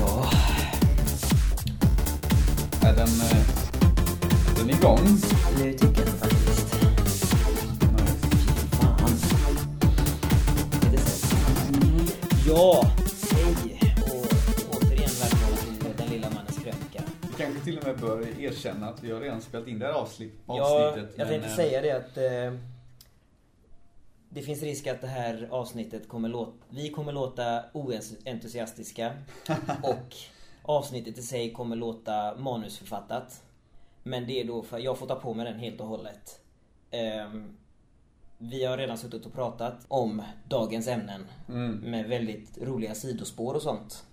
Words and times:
Ja, 0.00 0.30
Är 2.88 2.96
den, 2.96 3.08
eh, 3.08 3.46
den 4.56 4.70
är 4.70 4.74
igång? 4.74 4.98
nu 5.58 5.72
tycker 5.72 6.00
jag 6.00 6.08
faktiskt. 6.08 6.74
Fan. 8.80 9.10
Är 10.86 10.90
det 10.92 10.98
så? 10.98 11.36
Ja, 12.46 12.90
hej 13.32 13.94
och 14.02 14.26
återigen 14.76 15.10
välkomna 15.20 15.56
till 15.56 15.92
Den 15.96 16.08
lilla 16.08 16.30
mannens 16.30 16.56
krönika. 16.58 17.02
Vi 17.22 17.42
kanske 17.44 17.60
till 17.64 17.78
och 17.78 17.84
med 17.86 17.96
bör 17.98 18.40
erkänna 18.40 18.88
att 18.88 19.02
vi 19.02 19.12
har 19.12 19.20
redan 19.20 19.40
spelat 19.40 19.68
in 19.68 19.78
det 19.78 19.86
här 19.86 19.92
avsnitt, 19.92 20.32
Ja, 20.46 20.86
avsnittet. 20.88 21.14
jag 21.16 21.28
tänkte 21.28 21.48
eh, 21.50 21.56
säga 21.56 21.80
det 21.82 21.90
att 21.90 22.16
eh, 22.16 22.58
det 24.32 24.42
finns 24.42 24.62
risk 24.62 24.86
att 24.86 25.00
det 25.00 25.06
här 25.06 25.48
avsnittet 25.50 26.08
kommer 26.08 26.28
låta, 26.28 26.52
vi 26.70 26.90
kommer 26.90 27.12
låta 27.12 27.62
oentusiastiska 27.72 29.12
och 29.82 30.16
avsnittet 30.62 31.18
i 31.18 31.22
sig 31.22 31.52
kommer 31.52 31.76
låta 31.76 32.34
manusförfattat. 32.36 33.42
Men 34.02 34.26
det 34.26 34.40
är 34.40 34.44
då 34.44 34.62
för 34.62 34.78
jag 34.78 34.98
får 34.98 35.06
ta 35.06 35.14
på 35.14 35.34
mig 35.34 35.44
den 35.44 35.58
helt 35.58 35.80
och 35.80 35.86
hållet. 35.86 36.40
Ehm, 36.90 37.56
vi 38.38 38.64
har 38.64 38.76
redan 38.78 38.98
suttit 38.98 39.26
och 39.26 39.32
pratat 39.32 39.76
om 39.88 40.22
dagens 40.48 40.88
ämnen 40.88 41.26
Mm. 41.48 41.72
med 41.90 42.08
väldigt 42.08 42.58
roliga 42.62 42.94
sidospår 42.94 43.54
och 43.54 43.62
sånt. 43.62 44.04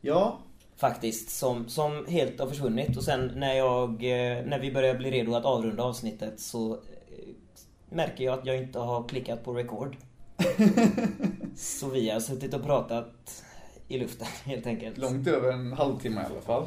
Ja, 0.00 0.38
Faktiskt, 0.76 1.30
som, 1.30 1.68
som 1.68 2.06
helt 2.06 2.40
har 2.40 2.46
försvunnit. 2.46 2.96
Och 2.96 3.02
sen 3.04 3.32
när 3.36 3.54
jag, 3.54 3.90
eh, 3.90 4.44
när 4.46 4.58
vi 4.58 4.72
börjar 4.72 4.94
bli 4.94 5.10
redo 5.10 5.34
att 5.34 5.44
avrunda 5.44 5.82
avsnittet 5.82 6.40
så 6.40 6.78
märker 7.92 8.24
jag 8.24 8.38
att 8.38 8.46
jag 8.46 8.56
inte 8.56 8.78
har 8.78 9.08
klickat 9.08 9.44
på 9.44 9.52
record. 9.52 9.96
så 11.56 11.88
vi 11.88 12.10
har 12.10 12.20
suttit 12.20 12.54
och 12.54 12.62
pratat 12.62 13.42
i 13.88 13.98
luften 13.98 14.26
helt 14.44 14.66
enkelt. 14.66 14.98
långt 14.98 15.28
över 15.28 15.52
en 15.52 15.72
halvtimme 15.72 16.20
i 16.20 16.24
alla 16.24 16.40
fall. 16.40 16.64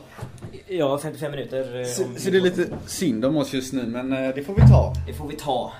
Ja, 0.68 0.98
55 0.98 1.32
minuter. 1.32 1.80
eh, 1.80 1.86
Så, 1.86 2.04
så 2.18 2.30
det 2.30 2.38
är 2.38 2.42
lite 2.42 2.68
synd 2.88 3.26
om 3.26 3.38
oss 3.38 3.54
just 3.54 3.74
nu, 3.74 3.86
men 3.88 4.14
eh, 4.14 4.36
det 4.36 4.44
får 4.44 4.56
vi 4.56 4.62
ta. 4.62 4.94
Det 5.08 5.14
får 5.14 5.28
vi 5.28 5.36
ta. 5.36 5.74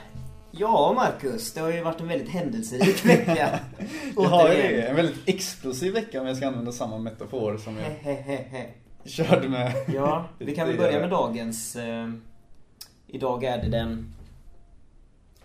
Ja, 0.52 0.94
Marcus. 0.96 1.54
Det 1.54 1.60
har 1.60 1.72
ju 1.72 1.82
varit 1.84 2.02
en 2.02 2.08
väldigt 2.08 2.30
händelserik 2.30 3.06
vecka. 3.06 3.60
Vi 4.18 4.24
har 4.26 4.50
ju 4.50 4.56
det. 4.56 4.82
En 4.82 4.96
väldigt 4.96 5.30
explosiv 5.30 5.94
vecka 5.94 6.22
om 6.22 6.28
jag 6.28 6.38
ska 6.38 6.48
använda 6.48 6.72
samma 6.72 6.98
metafor 6.98 7.58
som 7.58 7.78
jag 7.78 8.66
körde 9.06 9.50
med. 9.50 9.74
Ja, 9.94 10.26
vi 10.40 10.56
kan 10.56 10.68
väl 10.68 10.78
börja 10.78 11.00
med 11.00 11.10
dagens. 11.10 11.76
Eh, 11.76 12.10
idag 13.08 13.44
är 13.44 13.58
det 13.58 13.70
den 13.70 14.15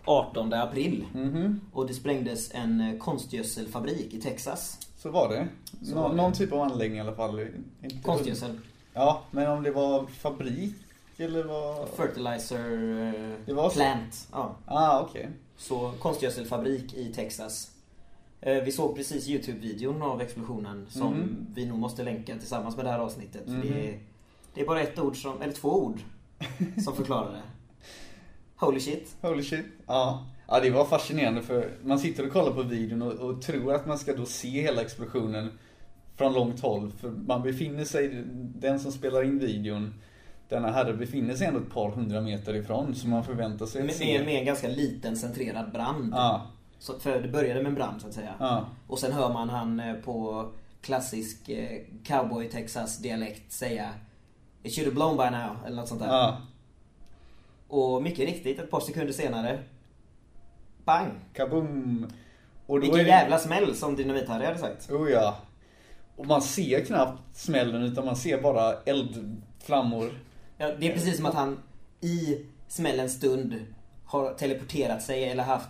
18 0.05 0.53
april. 0.53 1.05
Mhm, 1.13 1.61
Och 1.73 1.87
det 1.87 1.93
sprängdes 1.93 2.51
en 2.53 2.81
eh, 2.81 2.97
konstgödselfabrik 2.97 4.13
i 4.13 4.21
Texas. 4.21 4.77
så 4.97 5.09
var 5.11 5.29
det. 5.29 5.47
Så 5.85 5.95
Nå- 5.95 6.01
var 6.01 6.09
det. 6.09 6.15
Någon 6.15 6.33
typ 6.33 6.51
av 6.53 6.61
anläggning 6.61 6.97
i 6.97 7.01
alla 7.01 7.15
fall. 7.15 7.39
Inte- 7.83 7.95
Konstgödsel. 8.03 8.59
Ja, 8.93 9.21
men 9.31 9.51
om 9.51 9.63
det 9.63 9.71
var 9.71 10.05
fabrik 10.05 10.73
eller 11.17 11.43
vad? 11.43 11.89
Fertilizer 11.89 12.71
eh, 13.07 13.45
Det 13.45 13.53
var 13.53 13.69
så. 13.69 13.75
plant. 13.75 14.27
Ja. 14.31 14.55
Ah, 14.65 14.99
okej. 15.01 15.29
Så 15.57 15.91
konstgödselfabrik 15.99 16.93
i 16.93 17.13
Texas. 17.13 17.71
Eh, 18.41 18.63
Vi 18.63 18.71
såg 18.71 18.95
precis 18.95 19.27
Youtube-videon 19.27 20.01
av 20.01 20.21
explosionen 20.21 20.85
som 20.89 21.13
Mhm. 21.13 21.45
vi 21.53 21.65
nog 21.65 21.79
måste 21.79 22.03
länka 22.03 22.37
tillsammans 22.37 22.75
med 22.75 22.85
det 22.85 22.91
här 22.91 22.99
avsnittet. 22.99 23.43
För 23.45 23.51
Mhm. 23.51 23.61
det, 23.61 23.89
är, 23.89 23.99
det 24.53 24.61
är 24.61 24.65
bara 24.65 24.81
ett 24.81 24.99
ord 24.99 25.21
som, 25.21 25.41
eller 25.41 25.53
två 25.53 25.69
ord 25.85 25.99
som 26.83 26.95
förklarar 26.95 27.31
det. 27.31 27.41
Holy 28.61 28.79
shit. 28.79 29.15
Holy 29.21 29.43
shit. 29.43 29.65
Ja. 29.87 30.25
ja, 30.47 30.59
det 30.59 30.69
var 30.69 30.85
fascinerande 30.85 31.41
för 31.41 31.71
man 31.83 31.99
sitter 31.99 32.25
och 32.25 32.33
kollar 32.33 32.51
på 32.51 32.61
videon 32.63 33.01
och, 33.01 33.11
och 33.13 33.41
tror 33.41 33.73
att 33.73 33.87
man 33.87 33.97
ska 33.99 34.13
då 34.15 34.25
se 34.25 34.47
hela 34.61 34.81
explosionen 34.81 35.51
från 36.15 36.33
långt 36.33 36.59
håll. 36.61 36.91
För 36.99 37.09
man 37.09 37.41
befinner 37.43 37.83
sig, 37.85 38.23
den 38.55 38.79
som 38.79 38.91
spelar 38.91 39.23
in 39.23 39.39
videon, 39.39 39.93
denna 40.49 40.71
herre 40.71 40.93
befinner 40.93 41.35
sig 41.35 41.47
ändå 41.47 41.59
ett 41.59 41.73
par 41.73 41.89
hundra 41.91 42.21
meter 42.21 42.55
ifrån. 42.55 42.95
Så 42.95 43.07
man 43.07 43.23
förväntar 43.23 43.65
sig 43.65 43.79
att 43.81 43.85
Med, 43.87 43.95
se. 43.95 44.17
med, 44.17 44.25
med 44.25 44.39
en 44.39 44.45
ganska 44.45 44.67
liten 44.67 45.15
centrerad 45.17 45.71
brand. 45.71 46.13
Ja, 46.15 46.47
Så, 46.79 46.99
för 46.99 47.21
det 47.21 47.27
började 47.27 47.59
med 47.59 47.69
en 47.69 47.75
brand 47.75 48.01
så 48.01 48.07
att 48.07 48.13
säga. 48.13 48.33
ja. 48.39 48.65
Och 48.87 48.99
sen 48.99 49.11
hör 49.11 49.33
man 49.33 49.49
han 49.49 49.79
eh, 49.79 49.93
på 49.95 50.45
klassisk 50.81 51.49
eh, 51.49 51.79
cowboy 52.07 52.49
Texas 52.49 52.97
dialekt 52.97 53.51
säga 53.51 53.89
It 54.63 54.75
should 54.75 54.87
have 54.87 54.95
blown 54.95 55.17
by 55.17 55.37
now, 55.37 55.57
eller 55.65 55.75
något 55.75 55.87
sånt 55.87 56.01
där. 56.01 56.07
ja. 56.07 56.37
Och 57.71 58.03
mycket 58.03 58.19
riktigt, 58.25 58.59
ett 58.59 58.71
par 58.71 58.79
sekunder 58.79 59.13
senare 59.13 59.59
Bang! 60.85 61.09
Kaboom! 61.33 62.07
Och 62.65 62.83
Vilken 62.83 62.99
är 62.99 63.03
det- 63.03 63.09
jävla 63.09 63.39
smäll 63.39 63.75
som 63.75 63.95
Dynamit-Harry 63.97 64.45
hade 64.45 64.57
sagt. 64.57 64.91
Oh 64.91 65.09
ja. 65.11 65.37
Och 66.15 66.25
man 66.27 66.41
ser 66.41 66.85
knappt 66.85 67.37
smällen 67.37 67.81
utan 67.83 68.05
man 68.05 68.15
ser 68.15 68.41
bara 68.41 68.73
eldflammor. 68.85 70.19
Ja, 70.57 70.71
det 70.79 70.87
är 70.89 70.93
precis 70.93 71.17
som 71.17 71.25
att 71.25 71.33
han 71.33 71.59
i 72.01 72.45
smällens 72.67 73.13
stund 73.13 73.65
har 74.05 74.33
teleporterat 74.33 75.01
sig 75.03 75.23
eller 75.29 75.43
haft 75.43 75.69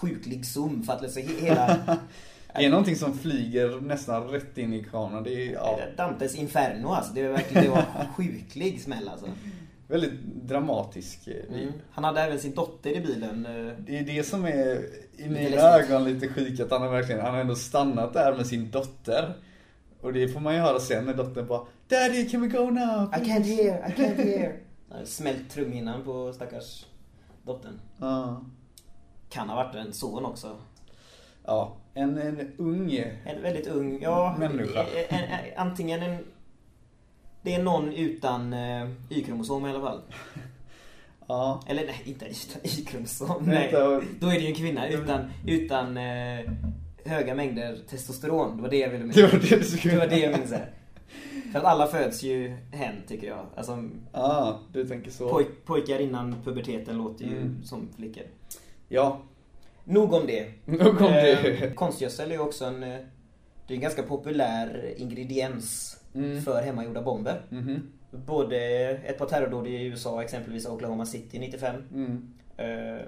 sjuklig 0.00 0.46
zoom 0.46 0.82
för 0.82 0.92
att 0.92 1.02
liksom 1.02 1.22
he- 1.22 1.40
hela 1.44 1.76
Det 2.54 2.64
är 2.64 2.70
någonting 2.70 2.96
som 2.96 3.18
flyger 3.18 3.80
nästan 3.80 4.28
rätt 4.28 4.58
in 4.58 4.72
i 4.74 4.84
kameran. 4.84 5.22
Det 5.24 5.30
är 5.48 5.52
ja, 5.52 5.78
Dantes 5.96 6.34
Inferno 6.34 6.88
alltså. 6.88 7.12
Det 7.12 7.22
var 7.22 7.32
verkligen 7.32 7.64
det 7.64 7.70
var 7.70 8.06
sjuklig 8.16 8.80
smäll 8.82 9.08
alltså. 9.08 9.26
Väldigt 9.88 10.20
dramatisk 10.22 11.28
eh, 11.28 11.34
video. 11.34 11.62
Mm. 11.68 11.72
Han 11.90 12.04
hade 12.04 12.20
även 12.20 12.38
sin 12.38 12.54
dotter 12.54 12.90
i 12.90 13.00
bilen. 13.00 13.46
eh, 13.46 13.72
Det 13.78 13.98
är 13.98 14.02
det 14.04 14.22
som 14.22 14.44
är 14.44 14.84
i 15.16 15.28
mina 15.28 15.56
ögon 15.62 16.04
lite 16.04 16.28
sjukt 16.28 16.60
att 16.60 16.70
han 16.70 16.82
har 16.82 16.88
verkligen, 16.88 17.20
han 17.20 17.34
har 17.34 17.40
ändå 17.40 17.54
stannat 17.54 18.12
där 18.12 18.36
med 18.36 18.46
sin 18.46 18.70
dotter. 18.70 19.32
Och 20.00 20.12
det 20.12 20.28
får 20.28 20.40
man 20.40 20.54
ju 20.54 20.60
höra 20.60 20.80
sen 20.80 21.04
när 21.04 21.14
dottern 21.14 21.46
bara 21.46 21.60
Daddy 21.88 22.28
can 22.28 22.40
we 22.40 22.48
go 22.48 22.70
now? 22.70 23.14
I 23.14 23.16
can't 23.16 23.42
hear, 23.44 23.88
I 23.88 23.92
can't 23.92 24.22
hear. 24.24 24.56
Smält 25.04 25.50
trumhinnan 25.50 26.04
på 26.04 26.32
stackars 26.32 26.86
dottern. 27.42 27.80
Ja. 27.98 28.42
Kan 29.28 29.48
ha 29.48 29.56
varit 29.56 29.74
en 29.74 29.92
son 29.92 30.24
också. 30.24 30.56
Ja, 31.44 31.76
en, 31.94 32.18
en 32.18 32.52
ung 32.58 32.92
En 33.24 33.42
väldigt 33.42 33.66
ung, 33.66 33.98
ja. 34.02 34.36
Människa. 34.38 34.84
En, 35.08 35.18
en, 35.18 35.24
en, 35.24 35.38
antingen 35.56 36.02
en... 36.02 36.24
Det 37.42 37.54
är 37.54 37.62
någon 37.62 37.92
utan 37.92 38.52
eh, 38.52 38.88
Y-kromosom 39.10 39.66
i 39.66 39.70
alla 39.70 39.80
fall. 39.80 40.00
Ja. 41.30 41.62
Eller 41.66 41.86
nej, 41.86 42.02
inte 42.04 42.24
utan 42.26 42.60
Y-kromosom. 42.64 43.42
Nej, 43.46 43.68
Då 44.20 44.26
är 44.28 44.32
det 44.34 44.38
ju 44.40 44.46
en 44.46 44.54
kvinna 44.54 44.88
utan, 44.88 45.30
utan 45.46 45.96
eh, 45.96 46.50
höga 47.04 47.34
mängder 47.34 47.78
testosteron. 47.90 48.56
Det 48.56 48.62
var 48.62 48.70
det 48.70 48.76
jag 48.78 48.88
ville 48.90 49.04
Det 49.12 49.22
var 49.22 49.30
det 49.40 49.56
du 49.56 49.64
skulle 49.64 49.94
Det 49.94 50.00
var 50.00 50.06
det 50.06 50.18
jag 50.18 50.30
ville 50.32 50.46
säga. 50.46 50.66
För 51.52 51.58
att 51.58 51.64
alla 51.64 51.86
föds 51.86 52.22
ju 52.22 52.56
hen, 52.72 52.94
tycker 53.08 53.26
jag. 53.26 53.46
Alltså, 53.56 53.88
Ja, 54.12 54.60
du 54.72 54.88
tänker 54.88 55.10
så. 55.10 55.28
poj, 55.28 55.44
pojkar 55.64 55.98
innan 55.98 56.36
puberteten 56.44 56.96
låter 56.98 57.24
ju 57.24 57.36
Mm. 57.36 57.62
som 57.64 57.88
flickor. 57.96 58.24
Ja, 58.88 59.20
Nog 59.84 60.12
om 60.12 60.26
det. 60.26 60.52
nog 60.64 60.86
om 61.00 61.12
det. 61.12 61.62
Eh, 61.64 61.72
konstgödsel 61.72 62.28
är 62.30 62.34
ju 62.34 62.40
också 62.40 62.64
en, 62.64 62.82
eh, 62.82 62.98
det 63.66 63.72
är 63.72 63.76
en 63.76 63.80
ganska 63.80 64.02
populär 64.02 64.94
ingrediens 64.96 65.96
Mm. 66.24 66.42
för 66.42 66.62
hemmagjorda 66.62 67.02
bomber. 67.02 67.42
Mhm. 67.50 67.82
Både 68.10 68.58
ett 68.88 69.18
par 69.18 69.26
terrordåd 69.26 69.66
i 69.66 69.84
USA, 69.84 70.22
exempelvis 70.22 70.66
Oklahoma 70.66 71.06
City 71.06 71.38
95. 71.38 71.82
Mm. 71.94 72.28
Eh, 72.56 73.02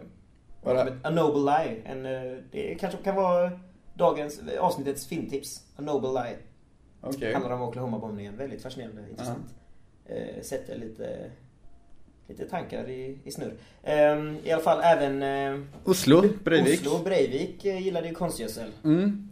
Bara- 0.64 0.96
A 1.02 1.10
Noble 1.10 1.52
Lie. 1.52 1.82
En, 1.84 2.06
eh, 2.06 2.38
det 2.52 2.74
kanske 2.80 2.98
kan 3.04 3.16
vara 3.16 3.50
dagens, 3.94 4.40
avsnittets 4.60 5.06
filmtips. 5.06 5.64
A 5.76 5.82
Noble 5.82 6.08
Lie. 6.22 6.36
Okej. 7.00 7.32
Handlar 7.32 7.50
om 7.54 7.62
Oklahoma-bombningen. 7.62 8.36
Väldigt 8.36 8.62
fascinerande, 8.62 9.02
intressant. 9.10 9.54
Eh, 10.06 10.42
sätter 10.42 10.76
lite, 10.78 11.30
lite 12.28 12.44
tankar 12.48 12.88
i, 12.90 13.18
i 13.24 13.30
snurr. 13.30 13.54
Eh, 13.82 13.94
I 14.44 14.52
alla 14.52 14.62
fall 14.62 14.80
även 14.84 15.22
eh, 15.22 15.60
Oslo, 15.84 16.22
Breivik. 16.44 16.80
Oslo 16.80 16.98
Breivik 17.04 17.64
eh, 17.64 17.82
gillade 17.82 18.08
ju 18.08 18.14
konstgödsel. 18.14 18.70
Mm. 18.84 19.28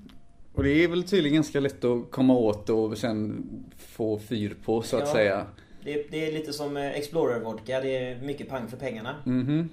Och 0.58 0.64
det 0.64 0.84
är 0.84 0.88
väl 0.88 1.02
tydligen 1.02 1.34
ganska 1.34 1.60
lätt 1.60 1.84
att 1.84 2.10
komma 2.10 2.34
åt 2.34 2.70
och 2.70 2.99
sen 2.99 3.46
få 3.78 4.19
fyr 4.19 4.56
på 4.64 4.82
så 4.82 4.96
att 4.96 5.02
Ja. 5.06 5.12
säga. 5.12 5.46
Det, 5.84 6.10
det 6.10 6.26
är 6.26 6.32
lite 6.32 6.52
som 6.52 6.76
eh, 6.76 6.87
Explorer-vodka. 6.90 7.81
Det 7.81 7.96
är 7.96 8.20
mycket 8.20 8.49
pang 8.49 8.69
för 8.69 8.76
pengarna. 8.76 9.14
Mhm. 9.25 9.69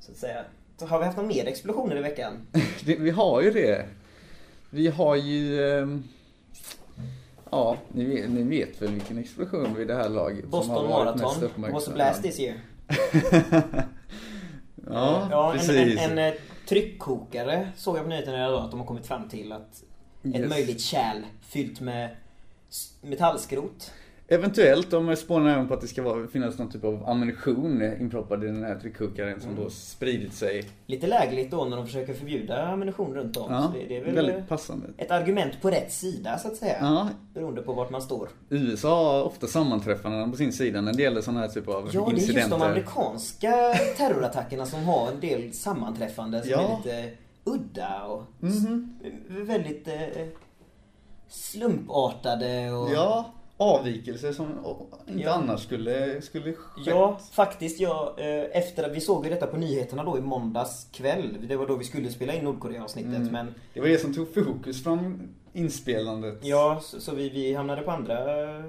Så 0.00 0.12
att 0.12 0.18
säga. 0.18 0.44
Så 0.76 0.86
har 0.86 0.98
vi 0.98 1.04
haft 1.04 1.16
någon 1.16 1.26
mer 1.26 1.46
explosioner 1.46 1.96
i 1.96 2.00
veckan? 2.00 2.46
Det, 2.84 2.96
vi 2.96 3.10
har 3.10 3.42
ju 3.42 3.50
det. 3.50 3.86
Vi 4.70 4.88
har 4.88 5.16
ju... 5.16 5.70
ehm, 5.70 6.02
ja, 7.50 7.76
ni 7.92 8.04
vet, 8.04 8.30
ni 8.30 8.42
vet 8.42 8.82
väl 8.82 8.90
vilken 8.90 9.18
explosion 9.18 9.74
vid 9.76 9.86
det 9.88 9.94
här 9.94 10.08
laget 10.08 10.40
som 10.40 10.50
Boston 10.50 10.76
har 10.76 10.88
varit 10.88 11.20
Marathon 11.20 11.72
was 11.72 11.88
a 11.88 11.92
blast 11.94 12.22
this 12.22 12.40
year. 12.40 12.60
Ja, 14.90 15.28
ja 15.30 15.52
en, 15.52 15.58
precis. 15.58 16.00
en, 16.00 16.18
en 16.18 16.18
eh, 16.18 16.34
tryckkokare 16.68 17.68
såg 17.76 17.96
jag 17.96 18.02
på 18.02 18.08
nyheterna 18.08 18.36
idag 18.48 18.64
att 18.64 18.70
de 18.70 18.80
har 18.80 18.86
kommit 18.86 19.06
fram 19.06 19.28
till 19.28 19.52
att 19.52 19.82
ett 20.22 20.34
Yes. 20.40 20.50
möjligt 20.50 20.80
kärl 20.80 21.22
fyllt 21.42 21.80
med 21.80 22.10
metallskrot. 23.02 23.90
Eventuellt, 24.32 24.90
de 24.90 25.16
spånar 25.16 25.50
även 25.52 25.68
på 25.68 25.74
att 25.74 25.80
det 25.80 25.86
ska 25.86 26.02
vara, 26.02 26.26
finnas 26.26 26.58
någon 26.58 26.70
typ 26.70 26.84
av 26.84 27.08
ammunition 27.08 27.82
inproppad 28.00 28.44
i 28.44 28.46
den 28.46 28.64
här 28.64 28.74
tryckkokaren 28.78 29.40
som 29.40 29.56
då 29.56 29.70
spridit 29.70 30.34
sig. 30.34 30.64
Lite 30.86 31.06
lägligt 31.06 31.50
då 31.50 31.64
när 31.64 31.76
de 31.76 31.86
försöker 31.86 32.14
förbjuda 32.14 32.66
ammunition 32.66 33.14
runt 33.14 33.36
om. 33.36 33.52
Ja, 33.52 33.72
det, 33.74 33.86
det 33.86 33.96
är 33.96 34.04
väl 34.04 34.14
väldigt 34.14 34.48
passande. 34.48 34.86
ett 34.98 35.10
argument 35.10 35.60
på 35.62 35.70
rätt 35.70 35.92
sida 35.92 36.38
så 36.38 36.48
att 36.48 36.56
säga. 36.56 36.76
Ja. 36.80 37.08
Beroende 37.34 37.62
på 37.62 37.72
vart 37.72 37.90
man 37.90 38.02
står. 38.02 38.28
USA 38.48 39.12
har 39.12 39.22
ofta 39.24 39.46
sammanträffanden 39.46 40.30
på 40.30 40.36
sin 40.36 40.52
sida 40.52 40.80
när 40.80 40.92
det 40.92 41.02
gäller 41.02 41.20
sådana 41.20 41.40
här 41.40 41.48
typer 41.48 41.72
av 41.72 41.90
Ja, 41.92 42.00
det 42.00 42.10
är 42.10 42.12
just 42.12 42.22
incidenter. 42.28 42.58
de 42.58 42.62
amerikanska 42.62 43.52
terrorattackerna 43.96 44.66
som 44.66 44.84
har 44.84 45.08
en 45.08 45.20
del 45.20 45.52
sammanträffanden 45.52 46.42
som 46.42 46.50
Ja. 46.50 46.60
är 46.60 46.76
lite 47.02 47.10
udda 47.54 48.02
och 48.06 48.22
Mhm. 48.40 48.98
s- 49.04 49.12
väldigt 49.48 49.88
eh, 49.88 50.26
slumpartade 51.28 52.70
och... 52.72 52.90
Ja, 52.90 53.32
avvikelser 53.56 54.32
som 54.32 54.46
inte 55.08 55.22
Ja. 55.22 55.32
annars 55.32 55.60
skulle, 55.62 56.22
skulle 56.22 56.52
skett. 56.52 56.86
Ja, 56.86 57.18
faktiskt. 57.32 57.80
Jag, 57.80 58.08
eh, 58.20 58.44
efter 58.58 58.82
att 58.90 58.96
vi 58.96 59.00
såg 59.00 59.24
ju 59.24 59.30
detta 59.30 59.46
på 59.46 59.56
nyheterna 59.56 60.04
då 60.04 60.18
i 60.18 60.20
måndags 60.20 60.88
kväll. 60.92 61.36
Det 61.48 61.56
var 61.56 61.66
då 61.66 61.76
vi 61.76 61.84
skulle 61.84 62.10
spela 62.10 62.34
in 62.34 62.44
Nordkorea-avsnittet. 62.44 63.14
Mm. 63.16 63.32
Men 63.32 63.54
Det 63.74 63.80
var 63.80 63.88
det 63.88 63.98
som 63.98 64.14
tog 64.14 64.34
fokus 64.34 64.82
från 64.82 65.28
inspelandet. 65.52 66.38
ja, 66.44 66.80
så, 66.82 67.00
så 67.00 67.14
vi, 67.14 67.28
vi 67.28 67.54
hamnade 67.54 67.82
på 67.82 67.90
andra 67.90 68.42
eh, 68.42 68.64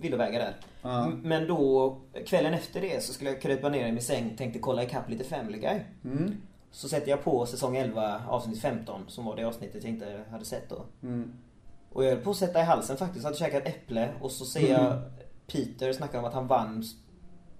villovägar 0.00 0.38
där. 0.40 0.56
Ja. 0.82 1.04
M- 1.06 1.20
Men 1.24 1.46
då, 1.48 1.96
kvällen 2.26 2.54
efter 2.54 2.80
det 2.80 3.02
så 3.04 3.12
skulle 3.12 3.30
jag 3.30 3.40
krypa 3.42 3.68
ner 3.68 3.86
i 3.88 3.92
min 3.92 4.02
säng 4.02 4.34
tänkte 4.36 4.58
kolla 4.58 4.82
ikapp 4.82 5.10
lite 5.10 5.24
Family 5.24 5.58
Guy. 5.58 5.78
Mm. 6.04 6.32
Så 6.76 6.88
sätter 6.88 7.10
jag 7.10 7.24
på 7.24 7.46
säsong 7.46 7.76
11 7.76 8.20
avsnitt 8.28 8.60
15 8.60 9.00
som 9.08 9.24
var 9.24 9.36
det 9.36 9.44
avsnittet 9.44 9.84
jag 9.84 9.92
inte 9.92 10.20
hade 10.30 10.44
sett 10.44 10.68
då. 10.68 10.84
Mm. 11.02 11.32
Och 11.92 12.04
jag 12.04 12.10
höll 12.10 12.20
på 12.20 12.30
att 12.30 12.36
sätta 12.36 12.60
i 12.60 12.64
halsen 12.64 12.96
faktiskt. 12.96 13.22
Jag 13.22 13.28
hade 13.30 13.38
käkat 13.38 13.66
äpple 13.66 14.08
och 14.20 14.30
så 14.30 14.44
ser 14.44 14.70
jag 14.72 15.02
Peter 15.46 15.92
snacka 15.92 16.18
om 16.18 16.24
att 16.24 16.34
han 16.34 16.46
vann 16.46 16.84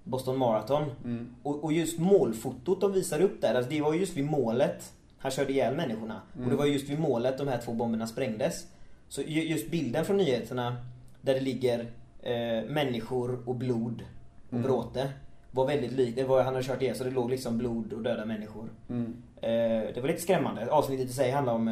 Boston 0.05 0.39
Marathon. 0.39 0.91
Mm. 1.05 1.35
Och, 1.43 1.65
och 1.65 1.73
just 1.73 1.99
målfotot 1.99 2.81
de 2.81 2.93
visade 2.93 3.25
upp 3.25 3.41
där, 3.41 3.55
alltså 3.55 3.71
det 3.71 3.81
var 3.81 3.95
just 3.95 4.17
vid 4.17 4.25
målet 4.25 4.93
han 5.19 5.31
körde 5.31 5.53
ihjäl 5.53 5.77
människorna. 5.77 6.21
Och 6.45 6.51
det 6.51 6.57
var 6.57 6.67
just 6.67 6.89
vid 6.89 7.01
målet 7.01 7.39
de 7.39 7.49
här 7.49 7.59
två 7.59 7.73
bomberna 7.73 8.07
sprängdes. 8.07 8.67
Så 9.09 9.23
ju- 9.23 9.49
just 9.49 9.71
bilden 9.71 10.05
från 10.05 10.17
nyheterna 10.17 10.77
där 11.21 11.35
det 11.35 11.41
ligger 11.41 11.81
eh, 12.23 12.65
människor 12.69 13.43
och 13.49 13.55
blod 13.55 14.03
och 14.51 14.59
bråte 14.61 15.09
var 15.57 15.67
väldigt 15.67 15.93
lik, 15.93 16.17
det 16.17 16.25
var 16.25 16.43
han 16.43 16.55
hade 16.55 16.67
kört 16.67 16.83
ihjäl 16.83 16.97
så 16.97 17.05
det 17.05 17.11
låg 17.11 17.31
liksom 17.31 17.59
blod 17.59 17.93
och 17.93 18.03
döda 18.03 18.25
människor. 18.25 18.71
Mm. 18.89 19.17
Eh, 19.37 19.95
det 19.95 20.01
var 20.01 20.09
lite 20.09 20.23
skrämmande. 20.23 20.71
Avsnittet 20.71 21.11
i 21.11 21.13
sig 21.13 21.31
handlar 21.31 21.53
om 21.53 21.69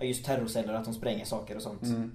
eh, 0.00 0.08
just 0.08 0.24
terrorceller, 0.24 0.74
att 0.74 0.84
de 0.84 0.94
spränger 0.94 1.24
saker 1.24 1.56
och 1.56 1.62
sånt. 1.62 1.82
Mm. 1.82 2.12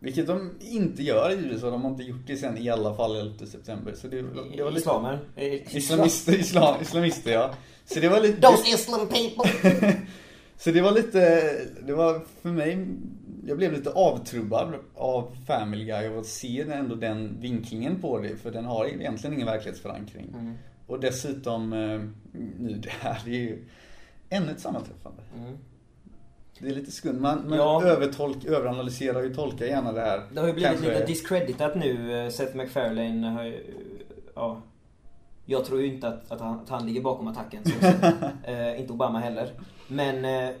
Vilket 0.00 0.26
de 0.26 0.50
inte 0.60 1.02
gör 1.02 1.30
i 1.30 1.34
USA. 1.34 1.70
De 1.70 1.82
har 1.82 1.90
inte 1.90 2.02
gjort 2.02 2.26
det 2.26 2.36
sen 2.36 2.58
i 2.58 2.70
alla 2.70 2.94
fall 2.94 3.16
11 3.16 3.46
september. 3.46 3.92
Så 3.94 4.08
det, 4.08 4.22
det 4.56 4.62
var 4.62 4.70
lite... 4.70 4.80
Islamer. 4.80 5.18
Islamister, 5.70 6.38
islam, 6.38 6.82
islamister 6.82 7.32
ja. 7.32 7.54
Så 7.84 8.00
det 8.00 8.08
var 8.08 8.20
lite... 8.20 8.40
Those 8.40 8.74
Islam 8.74 9.08
people! 9.08 9.96
Så 10.58 10.70
det 10.70 10.80
var 10.80 10.92
lite, 10.92 11.50
det 11.86 11.94
var 11.94 12.22
för 12.42 12.48
mig, 12.48 12.86
jag 13.48 13.56
blev 13.56 13.72
lite 13.72 13.90
avtrubbad 13.90 14.74
av 14.94 15.36
Family 15.46 15.84
Guy 15.84 16.08
och 16.08 16.18
att 16.20 16.26
se 16.26 16.60
ändå 16.72 16.94
den 16.94 17.40
vinklingen 17.40 18.00
på 18.00 18.18
det. 18.18 18.36
För 18.36 18.50
den 18.50 18.64
har 18.64 18.86
egentligen 18.86 19.34
ingen 19.34 19.46
verklighetsförankring. 19.46 20.28
Mm. 20.34 20.54
Och 20.86 21.00
dessutom, 21.00 21.72
eh, 21.72 22.00
nu 22.58 22.74
det 22.82 22.90
här 23.00 23.22
det 23.24 23.30
är 23.30 23.34
ju 23.40 23.64
ännu 24.28 24.50
ett 24.52 24.60
sammanträffande. 24.60 25.22
Mm. 25.36 25.58
Det 26.60 26.68
är 26.68 26.74
lite 26.74 26.92
skumt. 26.92 27.20
Man, 27.20 27.48
man 27.48 27.58
Ja. 27.58 27.82
övertolk, 27.84 28.44
överanalyserar 28.44 29.30
och 29.30 29.34
tolkar 29.36 29.66
gärna 29.66 29.92
det 29.92 30.00
här. 30.00 30.22
Det 30.32 30.40
har 30.40 30.46
ju 30.46 30.52
blivit 30.52 30.72
Kanske- 30.72 30.92
lite 30.92 31.06
discreditat 31.06 31.74
nu. 31.74 32.24
eh, 32.24 32.30
Seth 32.30 32.56
MacFarlane 32.56 33.26
har 33.28 33.44
ju, 33.44 33.64
ja. 34.34 34.62
Jag 35.46 35.64
tror 35.64 35.80
ju 35.80 35.86
inte 35.94 36.08
att, 36.08 36.30
att, 36.32 36.40
han, 36.40 36.60
att 36.60 36.68
han 36.68 36.86
ligger 36.86 37.00
bakom 37.02 37.28
attacken. 37.28 37.62
Eh, 38.44 38.80
inte 38.80 38.92
Obama 38.92 39.18
heller. 39.20 39.50
Men, 39.88 40.24
eh, 40.24 40.54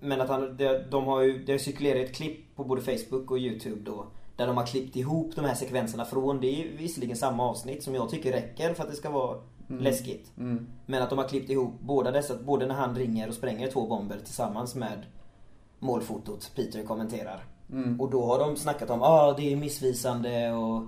men 0.00 0.20
att 0.20 0.28
han, 0.28 0.56
de, 0.56 0.78
de 0.90 1.04
har 1.04 1.20
ju, 1.22 1.44
det 1.44 1.52
har 1.52 1.58
cirkulerat 1.58 2.08
ett 2.08 2.16
klipp 2.16 2.56
på 2.56 2.64
både 2.64 2.82
Facebook 2.82 3.30
och 3.30 3.38
YouTube 3.38 3.80
då. 3.84 4.06
Där 4.36 4.46
de 4.46 4.56
har 4.56 4.66
klippt 4.66 4.96
ihop 4.96 5.36
de 5.36 5.44
här 5.44 5.54
sekvenserna 5.54 6.04
från, 6.04 6.40
det 6.40 6.46
är 6.46 6.76
visserligen 6.76 7.16
samma 7.16 7.48
avsnitt 7.48 7.82
som 7.82 7.94
jag 7.94 8.10
tycker 8.10 8.32
räcker 8.32 8.74
för 8.74 8.82
att 8.82 8.90
det 8.90 8.96
ska 8.96 9.10
vara 9.10 9.38
läskigt. 9.78 10.32
Mm. 10.38 10.66
Men 10.86 11.02
att 11.02 11.10
de 11.10 11.18
har 11.18 11.28
klippt 11.28 11.50
ihop 11.50 11.80
båda 11.80 12.10
dessa, 12.10 12.34
både 12.36 12.66
när 12.66 12.74
han 12.74 12.96
ringer 12.96 13.28
och 13.28 13.34
spränger 13.34 13.70
två 13.70 13.86
bomber 13.86 14.18
tillsammans 14.24 14.74
med 14.74 15.06
målfotot 15.78 16.52
Peter 16.56 16.82
kommenterar. 16.82 17.44
Mm. 17.72 18.00
Och 18.00 18.10
då 18.10 18.26
har 18.26 18.38
de 18.38 18.56
snackat 18.56 18.90
om, 18.90 19.02
ah 19.02 19.32
det 19.32 19.52
är 19.52 19.56
missvisande 19.56 20.52
och 20.52 20.82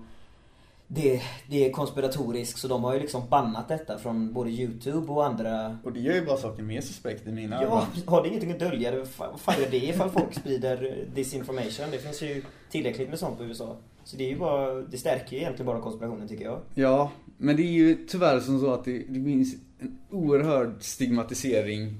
det, 0.94 1.22
det 1.48 1.66
är 1.68 1.72
konspiratoriskt. 1.72 2.58
Så 2.58 2.68
de 2.68 2.84
har 2.84 2.94
ju 2.94 3.00
liksom 3.00 3.22
bannat 3.30 3.68
detta 3.68 3.98
från 3.98 4.32
både 4.32 4.50
YouTube 4.50 5.12
och 5.12 5.26
andra. 5.26 5.78
Och 5.84 5.92
det 5.92 6.00
gör 6.00 6.14
ju 6.14 6.24
bara 6.26 6.36
saken 6.36 6.66
mer 6.66 6.80
suspekt 6.80 7.26
i 7.26 7.32
mina 7.32 7.56
Ja, 7.56 7.66
ögon. 7.66 7.82
har 8.06 8.22
det 8.22 8.28
ingenting 8.28 8.52
att 8.52 8.58
dölja? 8.58 8.90
Det- 8.90 9.06
Vad 9.18 9.40
fan 9.40 9.54
gör 9.62 9.70
det 9.70 9.76
ifall 9.84 10.10
folk 10.10 10.34
sprider 10.34 10.84
eh, 10.86 11.14
disinformation? 11.14 11.86
Det 11.90 11.98
finns 11.98 12.22
ju 12.22 12.42
tillräckligt 12.70 13.08
med 13.10 13.18
sånt 13.18 13.38
på 13.38 13.44
USA. 13.44 13.76
Så 14.04 14.16
det 14.16 14.24
är 14.24 14.28
ju 14.28 14.38
bara, 14.38 14.74
det 14.74 14.98
stärker 14.98 15.32
ju 15.36 15.38
egentligen 15.42 15.66
bara 15.66 15.80
konspirationen 15.80 16.28
tycker 16.28 16.44
jag. 16.44 16.60
Ja, 16.74 17.10
men 17.38 17.56
det 17.56 17.62
är 17.62 17.72
ju 17.72 18.06
tyvärr 18.06 18.40
som 18.40 18.60
så 18.60 18.72
att 18.74 18.84
det, 18.84 18.98
det 18.98 19.24
finns 19.24 19.54
en 19.80 19.98
oerhörd 20.10 20.72
stigmatisering 20.80 21.94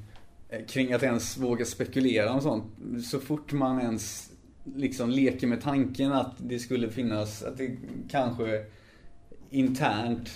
eh, 0.48 0.64
kring 0.66 0.92
att 0.92 1.02
ens 1.02 1.36
våga 1.38 1.64
spekulera 1.64 2.32
om 2.32 2.40
sånt. 2.40 2.64
Så 3.10 3.20
fort 3.20 3.52
man 3.52 3.80
ens 3.80 4.30
liksom 4.76 5.10
leker 5.10 5.46
med 5.46 5.62
tanken 5.62 6.12
att 6.12 6.32
det 6.38 6.58
skulle 6.58 6.90
finnas, 6.90 7.42
att 7.42 7.58
det 7.58 7.76
kanske 8.10 8.64
internt 9.52 10.28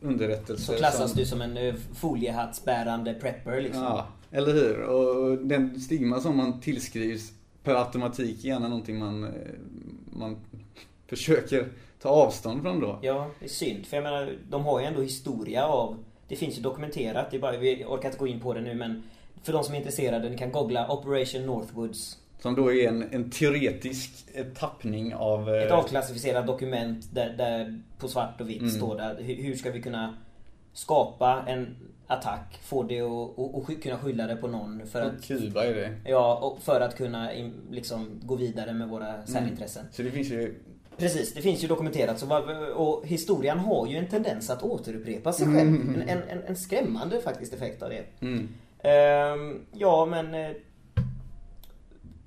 underrättelse 0.00 0.64
Så 0.64 0.72
klassas 0.72 1.10
som, 1.10 1.18
du 1.18 1.26
som 1.26 1.42
en 1.42 1.56
eh, 1.56 1.74
foliehattsbärande 1.94 3.14
prepper 3.14 3.60
liksom. 3.60 3.82
Ja, 3.82 4.06
eller 4.30 4.52
hur? 4.52 4.82
Och 4.82 5.38
den 5.38 5.80
stigma 5.80 6.20
som 6.20 6.36
man 6.36 6.60
tillskrivs 6.60 7.32
per 7.62 7.74
automatik 7.74 8.44
är 8.44 8.48
gärna 8.48 8.68
någonting 8.68 8.98
man, 8.98 9.24
eh, 9.24 9.30
man 10.12 10.36
försöker 11.06 11.68
ta 12.02 12.08
avstånd 12.08 12.62
från 12.62 12.80
då. 12.80 12.98
Ja, 13.02 13.30
det 13.38 13.44
är 13.44 13.48
synd. 13.48 13.86
För 13.86 13.96
jag 13.96 14.04
menar, 14.04 14.32
de 14.50 14.64
har 14.64 14.80
ju 14.80 14.86
ändå 14.86 15.02
historia 15.02 15.66
av... 15.66 16.04
Det 16.28 16.36
finns 16.36 16.58
ju 16.58 16.62
dokumenterat. 16.62 17.30
Det 17.30 17.36
är 17.36 17.40
bara, 17.40 17.56
vi 17.56 17.84
orkar 17.84 18.08
inte 18.08 18.18
gå 18.18 18.26
in 18.26 18.40
på 18.40 18.54
det 18.54 18.60
nu 18.60 18.74
men... 18.74 19.02
För 19.42 19.52
de 19.52 19.64
som 19.64 19.74
är 19.74 19.78
intresserade, 19.78 20.30
ni 20.30 20.38
kan 20.38 20.52
googla 20.52 20.92
Operation 20.92 21.46
Northwoods. 21.46 22.18
Som 22.38 22.54
då 22.54 22.72
är 22.72 22.88
en, 22.88 23.02
en 23.12 23.30
teoretisk 23.30 24.10
eh, 24.34 24.44
tappning 24.46 25.14
av... 25.14 25.48
eh, 25.54 25.62
Ett 25.62 25.70
avklassificerat 25.70 26.46
dokument 26.46 27.08
där, 27.14 27.34
där 27.38 27.80
på 27.98 28.08
svart 28.08 28.40
och 28.40 28.48
vitt 28.50 28.60
Mm. 28.60 28.70
står 28.70 28.96
där 28.96 29.16
hur, 29.22 29.34
hur 29.42 29.54
ska 29.54 29.70
vi 29.70 29.82
kunna 29.82 30.14
skapa 30.72 31.44
en 31.46 31.76
attack, 32.06 32.58
få 32.62 32.82
det 32.82 33.02
och, 33.02 33.38
och, 33.38 33.54
och 33.58 33.82
kunna 33.82 33.98
skylla 33.98 34.26
det 34.26 34.36
på 34.36 34.46
någon 34.48 34.86
för 34.86 35.00
att... 35.00 35.24
Kuba 35.24 35.64
är 35.64 35.74
det. 35.74 35.90
Ja, 36.04 36.36
och 36.36 36.62
för 36.62 36.80
att 36.80 36.96
kunna 36.96 37.30
liksom 37.70 38.20
gå 38.22 38.36
vidare 38.36 38.72
med 38.72 38.88
våra 38.88 39.26
särintressen. 39.26 39.84
Så 39.92 40.02
det 40.02 40.10
finns 40.10 40.30
ju... 40.30 40.54
Precis, 40.96 41.34
det 41.34 41.42
finns 41.42 41.64
ju 41.64 41.68
dokumenterat. 41.68 42.18
Så, 42.18 42.38
och 42.74 43.06
historien 43.06 43.58
har 43.58 43.86
ju 43.86 43.96
en 43.96 44.08
tendens 44.08 44.50
att 44.50 44.62
återupprepa 44.62 45.32
sig 45.32 45.46
själv. 45.46 45.68
En, 45.68 46.02
en, 46.08 46.22
en, 46.28 46.42
en 46.46 46.56
skrämmande 46.56 47.20
faktiskt 47.20 47.54
effekt 47.54 47.82
av 47.82 47.90
det. 47.90 48.04
Mm. 48.26 48.48
Ehm, 48.82 49.60
ja, 49.72 50.06
men... 50.06 50.54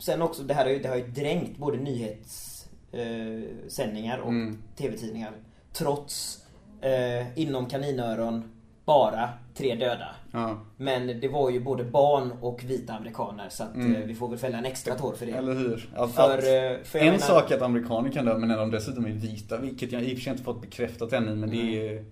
Eh, 0.01 0.03
sen 0.03 0.21
också, 0.21 0.43
det 0.43 0.53
här 0.53 0.63
har 0.65 0.71
ju, 0.71 0.79
det 0.79 0.89
har 0.89 0.95
ju 0.95 1.07
dränkt 1.07 1.57
både 1.57 1.77
nyhetssändningar 1.77 4.17
eh, 4.17 4.23
och 4.23 4.29
Mm. 4.29 4.57
TV-tidningar. 4.77 5.31
Trots 5.73 6.43
eh, 6.81 7.39
inom 7.39 7.65
kaninöron 7.65 8.51
bara 8.85 9.29
tre 9.55 9.75
döda. 9.75 10.15
Ja. 10.31 10.57
Men 10.77 11.19
det 11.19 11.27
var 11.27 11.49
ju 11.49 11.59
både 11.59 11.83
barn 11.83 12.31
och 12.41 12.63
vita 12.63 12.93
amerikaner 12.93 13.49
så 13.49 13.63
att 13.63 13.75
Mm. 13.75 13.95
eh, 13.95 14.01
vi 14.01 14.15
får 14.15 14.27
väl 14.27 14.37
fälla 14.39 14.57
en 14.57 14.65
extra 14.65 14.95
tår 14.95 15.13
för 15.13 15.25
det. 15.25 15.31
Eller 15.31 15.53
hur? 15.53 15.89
Att, 15.95 16.11
För, 16.15 16.37
eh, 16.37 16.43
för 16.83 16.99
jag 16.99 17.07
en 17.07 17.13
menar- 17.13 17.17
sak 17.17 17.51
är 17.51 17.55
att 17.55 17.61
amerikaner 17.61 18.11
kan 18.11 18.25
dö, 18.25 18.37
men 18.37 18.47
när 18.49 18.57
de 18.57 18.71
dessutom 18.71 19.05
är 19.05 19.09
vita, 19.09 19.57
vilket 19.57 19.91
jag 19.91 20.03
i 20.03 20.13
och 20.13 20.17
för 20.17 20.23
sig 20.23 20.31
inte 20.31 20.43
fått 20.43 20.61
bekräftat 20.61 21.13
ännu, 21.13 21.35
men 21.35 21.49
det 21.49 21.57
är 21.87 22.05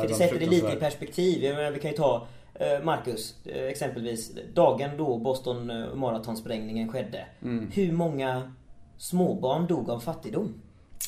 För 0.00 0.08
det 0.08 0.14
sätter 0.14 0.38
det 0.40 0.46
lite 0.46 0.72
i 0.72 0.76
perspektiv. 0.76 1.44
Jag 1.44 1.56
menar, 1.56 1.70
vi 1.70 1.80
kan 1.80 1.90
ju 1.90 1.96
ta 1.96 2.16
eh, 2.16 2.22
Marcus, 2.82 3.34
eh, 3.44 3.62
exempelvis. 3.64 4.32
Dagen 4.54 4.90
då 4.96 5.18
Boston 5.18 5.70
eh, 5.70 5.94
maratonsprängningen 5.94 6.88
skedde. 6.88 7.26
Mm. 7.42 7.70
Hur 7.72 7.92
många 7.92 8.52
småbarn 8.96 9.66
dog 9.66 9.90
av 9.90 10.00
fattigdom? 10.00 10.54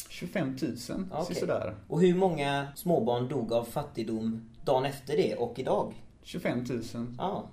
25 0.09 0.57
000, 0.63 0.77
Okej. 1.13 1.37
sådär. 1.37 1.75
Och 1.89 2.01
hur 2.01 2.15
många 2.15 2.67
småbarn 2.75 3.29
dog 3.29 3.53
av 3.53 3.65
fattigdom 3.65 4.49
dagen 4.65 4.85
efter 4.85 5.17
det 5.17 5.35
och 5.35 5.59
idag? 5.59 5.93
25 6.23 6.65
000. 6.69 6.83
Ja. 7.19 7.45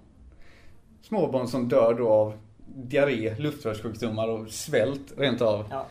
Småbarn 1.01 1.47
som 1.47 1.69
dör 1.69 1.93
då 1.93 2.09
av 2.09 2.37
diarré, 2.75 3.35
luftrörssjukdomar 3.35 4.27
och 4.27 4.49
svält 4.49 5.13
rent 5.17 5.41
av. 5.41 5.67
ja. 5.69 5.85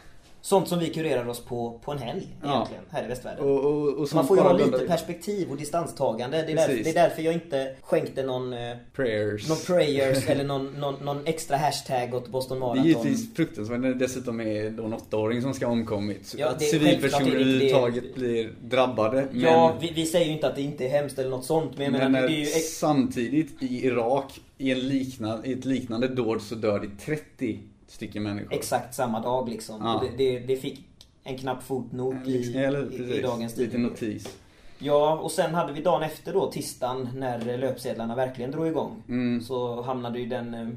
Sånt 0.45 0.69
som 0.69 0.79
vi 0.79 0.89
kurerar 0.89 1.29
oss 1.29 1.41
på 1.45 1.81
på 1.85 1.93
en 1.93 1.99
helg 1.99 2.29
Ja. 2.43 2.53
egentligen, 2.55 2.83
här 2.91 3.05
i 3.05 3.09
västvärlden. 3.09 3.45
Och, 3.45 3.65
och, 3.65 3.89
och 3.89 4.09
man 4.15 4.27
får 4.27 4.37
ju 4.37 4.43
ha 4.43 4.53
lite 4.53 4.79
perspektiv 4.79 5.51
och 5.51 5.57
distanstagande. 5.57 6.43
Det 6.43 6.53
är, 6.53 6.57
därför, 6.57 6.85
det 6.85 6.91
är 6.91 6.95
därför 6.95 7.23
jag 7.23 7.35
inte 7.35 7.75
skänkte 7.83 8.23
någon, 8.23 8.53
eh, 8.53 8.77
Prayers. 8.95 9.49
någon 9.49 9.59
prayers 9.67 10.27
eller 10.29 10.45
någon, 10.45 10.67
någon, 10.81 10.95
någon 11.05 11.27
extra 11.27 11.57
hashtag 11.57 12.15
åt 12.15 12.29
Boston 12.29 12.61
Det 12.61 12.65
är 12.65 12.67
Marathon. 12.67 12.87
givetvis 12.87 13.35
fruktansvärt 13.35 13.81
när 13.81 13.89
det 13.89 13.95
dessutom 13.95 14.41
är 14.41 14.71
då 14.71 14.85
en 14.85 14.93
åttaåring 14.93 15.43
som 15.43 15.55
ska 15.55 15.67
ha 15.67 15.73
omkommit. 15.73 16.35
Ja, 16.39 16.49
att 16.49 16.63
civilpersoner 16.63 17.27
är 17.27 17.35
det 17.35 17.41
överhuvudtaget 17.41 18.15
blir 18.15 18.51
drabbade. 18.63 19.27
Men, 19.33 19.41
Ja, 19.41 19.77
vi, 19.81 19.93
vi 19.95 20.07
säger 20.07 20.27
ju 20.27 20.33
inte 20.33 20.47
att 20.49 20.57
det 20.57 20.63
inte 20.63 20.85
är 20.85 20.89
hemskt 20.89 21.19
eller 21.19 21.31
något 21.31 21.45
sånt. 21.45 21.79
Men 21.79 21.93
men 21.93 22.13
menar, 22.13 22.29
ju... 22.29 22.45
samtidigt 22.47 23.63
i 23.63 23.87
Irak, 23.87 24.41
i, 24.59 24.71
en 24.71 24.79
liknande, 24.89 25.49
i 25.49 25.53
ett 25.53 25.65
liknande 25.65 26.09
dåd 26.09 26.43
så 26.43 26.55
dör 26.55 26.79
det 26.81 27.05
30 27.07 27.59
stycken 27.93 28.23
människor. 28.23 28.53
exakt 28.55 28.95
samma 28.95 29.21
dag 29.21 29.49
liksom. 29.49 29.81
Ja. 29.85 30.03
Det, 30.17 30.17
det, 30.25 30.39
det 30.39 30.57
fick 30.57 30.87
en 31.25 31.39
knapp 31.39 31.63
fotnot 31.63 32.27
i, 32.27 32.57
Eller 32.57 32.79
hur? 32.83 32.93
i, 32.93 32.97
Precis. 32.99 33.15
i 33.19 33.23
dagens 33.23 33.57
Lite 33.57 33.71
tidning. 33.71 33.91
notis. 33.91 34.39
Ja, 34.79 35.19
och 35.19 35.31
sen 35.31 35.55
hade 35.55 35.73
vi 35.73 35.83
dagen 35.83 36.03
efter 36.03 36.33
då, 36.33 36.51
tisdagen, 36.51 37.09
när 37.17 37.59
löpsedlarna 37.59 38.15
verkligen 38.17 38.51
drog 38.51 38.67
igång. 38.67 39.03
Mm. 39.09 39.41
Så 39.41 39.83
hamnade 39.83 40.19
ju 40.19 40.27
den 40.27 40.55
eh, 40.55 40.69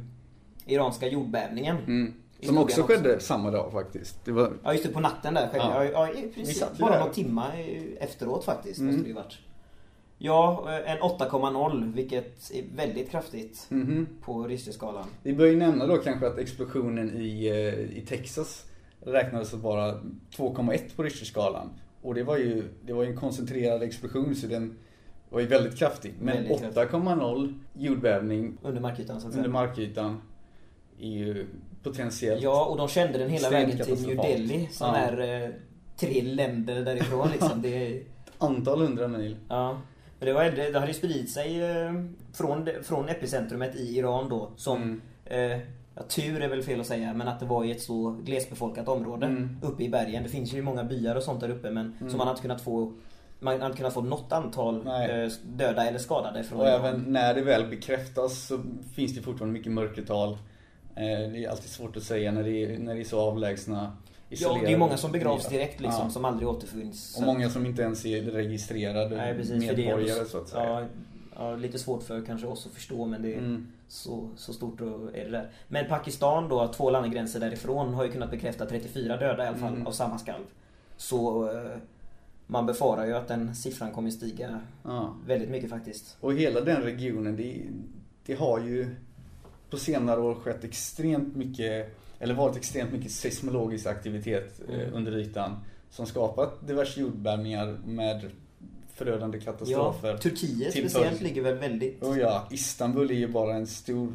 iranska 0.65 1.07
jordbävningen. 1.07 1.77
Mm. 1.87 2.13
Som 2.43 2.57
också 2.57 2.83
skedde 2.83 3.19
samma 3.19 3.51
dag 3.51 3.71
faktiskt. 3.71 4.25
Det 4.25 4.31
var... 4.31 4.53
Ja 4.63 4.73
just 4.73 4.85
det, 4.85 4.91
på 4.93 4.99
natten 4.99 5.33
där 5.33 5.47
skedde 5.47 5.63
Ja. 5.65 5.83
ja. 5.85 5.91
Ja, 5.91 6.13
ju 6.35 6.53
bara 6.79 6.91
där. 6.91 6.99
någon 6.99 7.11
timma 7.13 7.45
eh, 7.53 8.03
efteråt 8.03 8.45
faktiskt. 8.45 8.79
Mm. 8.79 8.87
Måste 8.91 9.03
det 9.03 9.07
ju 9.09 9.13
varit. 9.15 9.37
Ja, 10.25 10.65
eh, 10.67 10.91
en 10.91 10.97
8,0 11.01 11.93
vilket 11.93 12.51
är 12.53 12.63
väldigt 12.75 13.09
kraftigt 13.11 13.65
Mhm. 13.69 14.07
på 14.21 14.43
Richterskalan. 14.47 15.05
Vi 15.23 15.33
bör 15.33 15.45
ju 15.45 15.55
nämna 15.57 15.87
då 15.87 15.97
kanske 15.97 16.27
att 16.27 16.37
explosionen 16.37 17.17
i, 17.21 17.47
eh, 17.47 17.97
i 17.97 18.03
Texas 18.07 18.65
räknades 19.01 19.53
att 19.53 19.59
vara 19.59 19.99
2,1 20.35 20.95
på 20.95 21.03
Richterskalan. 21.03 21.69
Och 22.01 22.13
det 22.15 22.23
var 22.23 22.37
ju 22.37 22.63
det 22.85 22.93
var 22.93 23.03
ju 23.03 23.09
en 23.09 23.17
koncentrerad 23.17 23.83
explosion 23.83 24.35
så 24.35 24.47
den 24.47 24.77
var 25.29 25.39
ju 25.39 25.47
väldigt 25.47 25.77
kraftig. 25.79 26.13
Men 26.19 26.35
Väldigt 26.35 26.59
kraftig. 26.61 26.81
8,0 26.81 27.53
jordbävning 27.73 28.57
Under 28.63 28.81
markytan 28.81 29.21
så 29.21 29.27
att 29.27 29.35
under 29.35 29.49
markytan 29.49 30.21
är 30.99 31.09
ju 31.09 31.47
potentiellt 31.83 32.41
Ja, 32.43 32.65
och 32.65 32.77
de 32.77 32.87
kände 32.87 33.17
den 33.17 33.29
hela 33.29 33.49
vägen 33.49 33.77
till 33.85 34.07
New. 34.07 34.17
Delhi 34.17 34.67
som 34.71 34.87
Ja. 34.87 34.95
är 34.97 35.43
eh, 35.43 35.49
tre 35.97 36.21
länder 36.21 36.85
därifrån 36.85 37.27
liksom. 37.31 37.61
Det 37.61 37.69
är, 37.87 38.03
antal 38.37 38.79
hundra 38.81 39.07
mil. 39.07 39.37
ja. 39.49 39.81
Det, 40.19 40.33
var, 40.33 40.43
det 40.71 40.79
hade 40.79 40.93
spridit 40.93 41.31
sig 41.31 41.63
eh, 41.63 41.93
från, 42.33 42.69
från 42.83 43.09
epicentrumet 43.09 43.75
i 43.75 43.97
Iran 43.97 44.29
då 44.29 44.49
som 44.55 44.81
Mm. 44.81 45.51
eh, 45.51 45.59
Ja, 45.97 46.03
tur 46.03 46.41
är 46.41 46.47
väl 46.47 46.63
fel 46.63 46.79
att 46.79 46.85
säga, 46.87 47.13
men 47.13 47.27
att 47.27 47.39
det 47.39 47.45
var 47.45 47.63
i 47.63 47.71
ett 47.71 47.81
så 47.81 48.09
glesbefolkat 48.23 48.87
område 48.87 49.25
Mm. 49.25 49.57
uppe 49.61 49.83
i 49.83 49.89
bergen. 49.89 50.23
Det 50.23 50.29
finns 50.29 50.53
ju 50.53 50.61
många 50.61 50.83
byar 50.83 51.15
och 51.15 51.23
sånt 51.23 51.41
där 51.41 51.49
uppe 51.49 51.71
men 51.71 52.09
så 52.11 52.17
man 52.17 52.27
hade 52.27 52.41
kunnat 52.41 52.61
få 52.61 52.91
man 53.39 53.61
hade 53.61 53.75
kunnat 53.75 53.93
få 53.93 54.01
något 54.01 54.31
antal 54.31 54.83
Nej. 54.85 55.23
eh, 55.25 55.31
döda 55.55 55.85
eller 55.87 55.99
skadade 55.99 56.43
från 56.43 56.59
Och 56.59 56.67
även 56.67 57.03
när 57.07 57.33
det 57.33 57.41
väl 57.41 57.67
bekräftas 57.69 58.47
så 58.47 58.59
finns 58.95 59.15
det 59.15 59.21
fortfarande 59.21 59.53
mycket 59.53 59.71
mörkertal. 59.71 60.29
Eh, 60.95 61.31
Det 61.31 61.45
är 61.45 61.49
alltid 61.49 61.69
svårt 61.69 61.97
att 61.97 62.03
säga 62.03 62.31
när 62.31 62.43
det 62.43 62.63
är, 62.63 62.79
när 62.79 62.95
det 62.95 63.01
är 63.01 63.03
så 63.03 63.19
avlägsna 63.19 63.97
Ja, 64.29 64.57
det 64.65 64.73
är 64.73 64.77
många 64.77 64.97
som 64.97 65.11
begravs 65.11 65.47
direkt 65.49 65.79
liksom, 65.81 66.01
Ja. 66.03 66.09
som 66.09 66.25
aldrig 66.25 66.47
återfinns. 66.49 67.17
Och 67.17 67.23
många 67.23 67.49
som 67.49 67.65
inte 67.65 67.81
ens 67.81 68.05
är 68.05 68.21
registrerade 68.23 69.15
Nej, 69.17 69.35
precis, 69.35 69.67
för 69.67 69.75
det 69.75 69.85
medborgare 69.85 70.25
så 70.25 70.37
att 70.37 70.47
säga. 70.49 70.63
Ja, 70.69 70.85
ja, 71.35 71.55
lite 71.55 71.79
svårt 71.79 72.03
för 72.03 72.25
kanske 72.25 72.47
oss 72.47 72.65
att 72.65 72.71
förstå 72.71 73.05
men 73.05 73.21
det 73.21 73.33
är 73.33 73.37
Mm. 73.37 73.67
så, 73.87 74.29
så 74.35 74.53
stort 74.53 74.81
är 74.81 75.23
det 75.25 75.29
där. 75.29 75.49
Men 75.67 75.87
Pakistan 75.89 76.49
då, 76.49 76.67
två 76.67 76.89
landsgränser 76.89 77.39
därifrån, 77.39 77.93
har 77.93 78.05
ju 78.05 78.11
kunnat 78.11 78.31
bekräfta 78.31 78.65
34 78.65 79.17
döda 79.17 79.43
i 79.45 79.47
alla 79.47 79.57
fall 79.57 79.73
Mm. 79.73 79.87
av 79.87 79.91
samma 79.91 80.17
skalv. 80.17 80.43
Så 80.97 81.51
eh, 81.51 81.77
man 82.47 82.65
befarar 82.65 83.05
ju 83.05 83.13
att 83.13 83.27
den 83.27 83.55
siffran 83.55 83.91
kommer 83.91 84.09
stiga 84.09 84.59
Ja. 84.83 85.15
väldigt 85.27 85.49
mycket 85.49 85.69
faktiskt. 85.69 86.17
Och 86.21 86.33
hela 86.33 86.61
den 86.61 86.81
regionen, 86.81 87.35
det, 87.35 87.61
det 88.25 88.33
har 88.33 88.59
ju 88.59 88.95
på 89.69 89.77
senare 89.77 90.19
år 90.21 90.35
skett 90.35 90.63
extremt 90.63 91.35
mycket, 91.35 91.97
eller 92.19 92.33
varit 92.33 92.57
extremt 92.57 92.91
mycket 92.93 93.11
seismologisk 93.11 93.85
aktivitet 93.85 94.59
eh, 94.69 94.75
Mm. 94.79 94.93
under 94.93 95.17
ytan. 95.17 95.55
Som 95.89 96.05
skapat 96.05 96.67
diverse 96.67 96.99
jordbävningar 97.01 97.77
med 97.85 98.31
förödande 98.95 99.37
Ja, 99.37 99.43
katastrofer. 99.51 100.17
Turkiet 100.17 100.71
till 100.73 100.89
speciellt 100.89 101.21
ligger 101.21 101.41
väl 101.41 101.57
väldigt... 101.57 102.03
Och 102.03 102.17
ja, 102.17 102.47
Istanbul 102.51 103.11
är 103.11 103.15
ju 103.15 103.27
bara 103.27 103.55
en 103.55 103.67
stor 103.67 104.13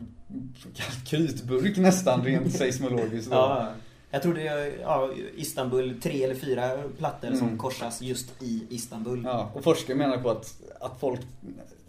krutburk 1.07 1.77
nästan 1.77 2.25
rent 2.25 2.53
seismologiskt. 2.57 3.29
Ja, 3.33 3.69
jag 4.11 4.23
tror 4.23 4.35
det 4.35 4.47
är 4.47 4.81
ja, 4.81 5.11
Istanbul, 5.37 6.01
tre 6.03 6.25
eller 6.25 6.35
fyra 6.35 6.83
plattor 6.99 7.29
som 7.29 7.47
Mm. 7.47 7.59
korsas 7.59 8.03
just 8.03 8.43
i 8.43 8.67
Istanbul. 8.71 9.23
Ja, 9.25 9.51
och 9.55 9.65
forskare 9.65 9.97
menar 9.97 10.17
på 10.19 10.31
att, 10.31 10.61
att 10.81 11.01
folk 11.01 11.21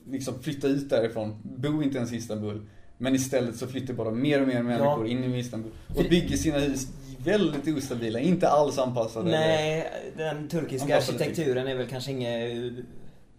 liksom 0.10 0.39
flyttar 0.41 0.70
ut 0.70 0.89
därifrån, 0.89 1.36
bo 1.44 1.84
inte 1.84 1.98
ens 1.98 2.12
i 2.13 2.15
Istanbul. 2.15 2.62
Men 3.01 3.15
istället 3.15 3.55
så 3.55 3.67
flyttar 3.67 3.93
bara 3.93 4.12
mer 4.12 4.41
och 4.41 4.48
mer 4.48 4.63
människor 4.63 5.08
in 5.08 5.24
i 5.24 5.39
Istanbul. 5.39 5.72
Och 5.88 6.03
bygger 6.10 6.38
sina 6.38 6.58
hus 6.58 6.88
väldigt 7.17 7.77
ostabila, 7.77 8.20
inte 8.20 8.50
alls 8.50 8.79
anpassade. 8.79 9.31
Nej, 9.31 9.91
den 10.17 10.48
turkiska 10.48 10.98
arkitekturen 10.98 11.67
är 11.67 11.75
väl 11.75 11.88
kanske 11.88 12.12
inget 12.12 12.77
eh, 12.77 12.84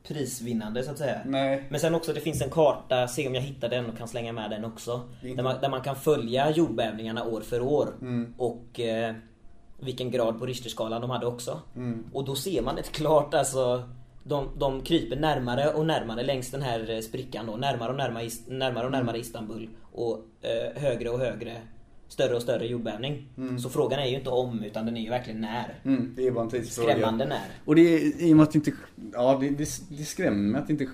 prisvinnande 0.08 0.82
så 0.82 0.90
att 0.90 0.98
säga. 0.98 1.20
Nej. 1.26 1.62
Men 1.68 1.80
sen 1.80 1.94
också 1.94 2.12
det 2.12 2.20
finns 2.20 2.42
en 2.42 2.50
karta, 2.50 3.08
se 3.08 3.28
om 3.28 3.34
jag 3.34 3.42
hittar 3.42 3.68
den 3.68 3.86
och 3.86 3.98
kan 3.98 4.08
slänga 4.08 4.32
med 4.32 4.50
den 4.50 4.64
också. 4.64 5.00
Där 5.36 5.42
man, 5.42 5.60
där 5.60 5.68
man 5.68 5.80
kan 5.80 5.96
följa 5.96 6.50
jordbävningarna 6.50 7.24
år 7.24 7.40
för 7.40 7.60
år. 7.60 7.88
Mm. 8.00 8.34
Och 8.38 8.80
eh, 8.80 9.14
vilken 9.80 10.10
grad 10.10 10.38
på 10.38 10.46
Richterskalan 10.46 11.00
de 11.00 11.10
hade 11.10 11.26
också. 11.26 11.60
Mm. 11.76 12.04
Och 12.12 12.24
då 12.24 12.34
ser 12.34 12.62
man 12.62 12.78
ett 12.78 12.92
klart 12.92 13.34
alltså 13.34 13.82
de, 14.24 14.48
de 14.58 14.82
kryper 14.82 15.16
närmare 15.16 15.68
och 15.70 15.86
närmare 15.86 16.22
längs 16.22 16.50
den 16.50 16.62
här 16.62 16.90
eh, 16.90 17.00
sprickan 17.00 17.46
då. 17.46 17.56
Närmare 17.56 17.90
och 17.90 17.96
närmare, 17.96 18.28
närmare, 18.46 18.84
och 18.86 18.92
närmare 18.92 19.18
Istanbul. 19.18 19.68
Och 19.92 20.18
eh, 20.42 20.82
högre 20.82 21.08
och 21.10 21.18
högre. 21.18 21.56
Större 22.08 22.34
och 22.36 22.42
större 22.42 22.66
jordbävning. 22.66 23.28
Så 23.62 23.68
frågan 23.70 24.00
är 24.00 24.06
ju 24.06 24.14
inte 24.16 24.30
om 24.30 24.62
utan 24.64 24.86
den 24.86 24.96
är 24.96 25.00
ju 25.00 25.10
verkligen 25.10 25.40
när. 25.40 25.74
Mm, 25.84 26.12
det 26.16 26.26
är 26.26 26.30
bara 26.30 26.44
en 26.44 26.50
tidsfråga. 26.50 26.92
Skrämmande 26.92 27.26
när. 27.26 27.40
Och 27.64 27.74
det 27.74 27.80
är 27.82 28.22
i 28.22 28.32
och 28.32 28.36
med 28.36 28.42
att 28.44 28.52
det 28.52 28.56
inte, 28.58 28.72
ja 29.12 29.38
det, 29.40 29.48
det, 29.50 29.68
det 29.88 30.04
skrämmer 30.04 30.58
att 30.58 30.66
det 30.66 30.72
inte 30.72 30.86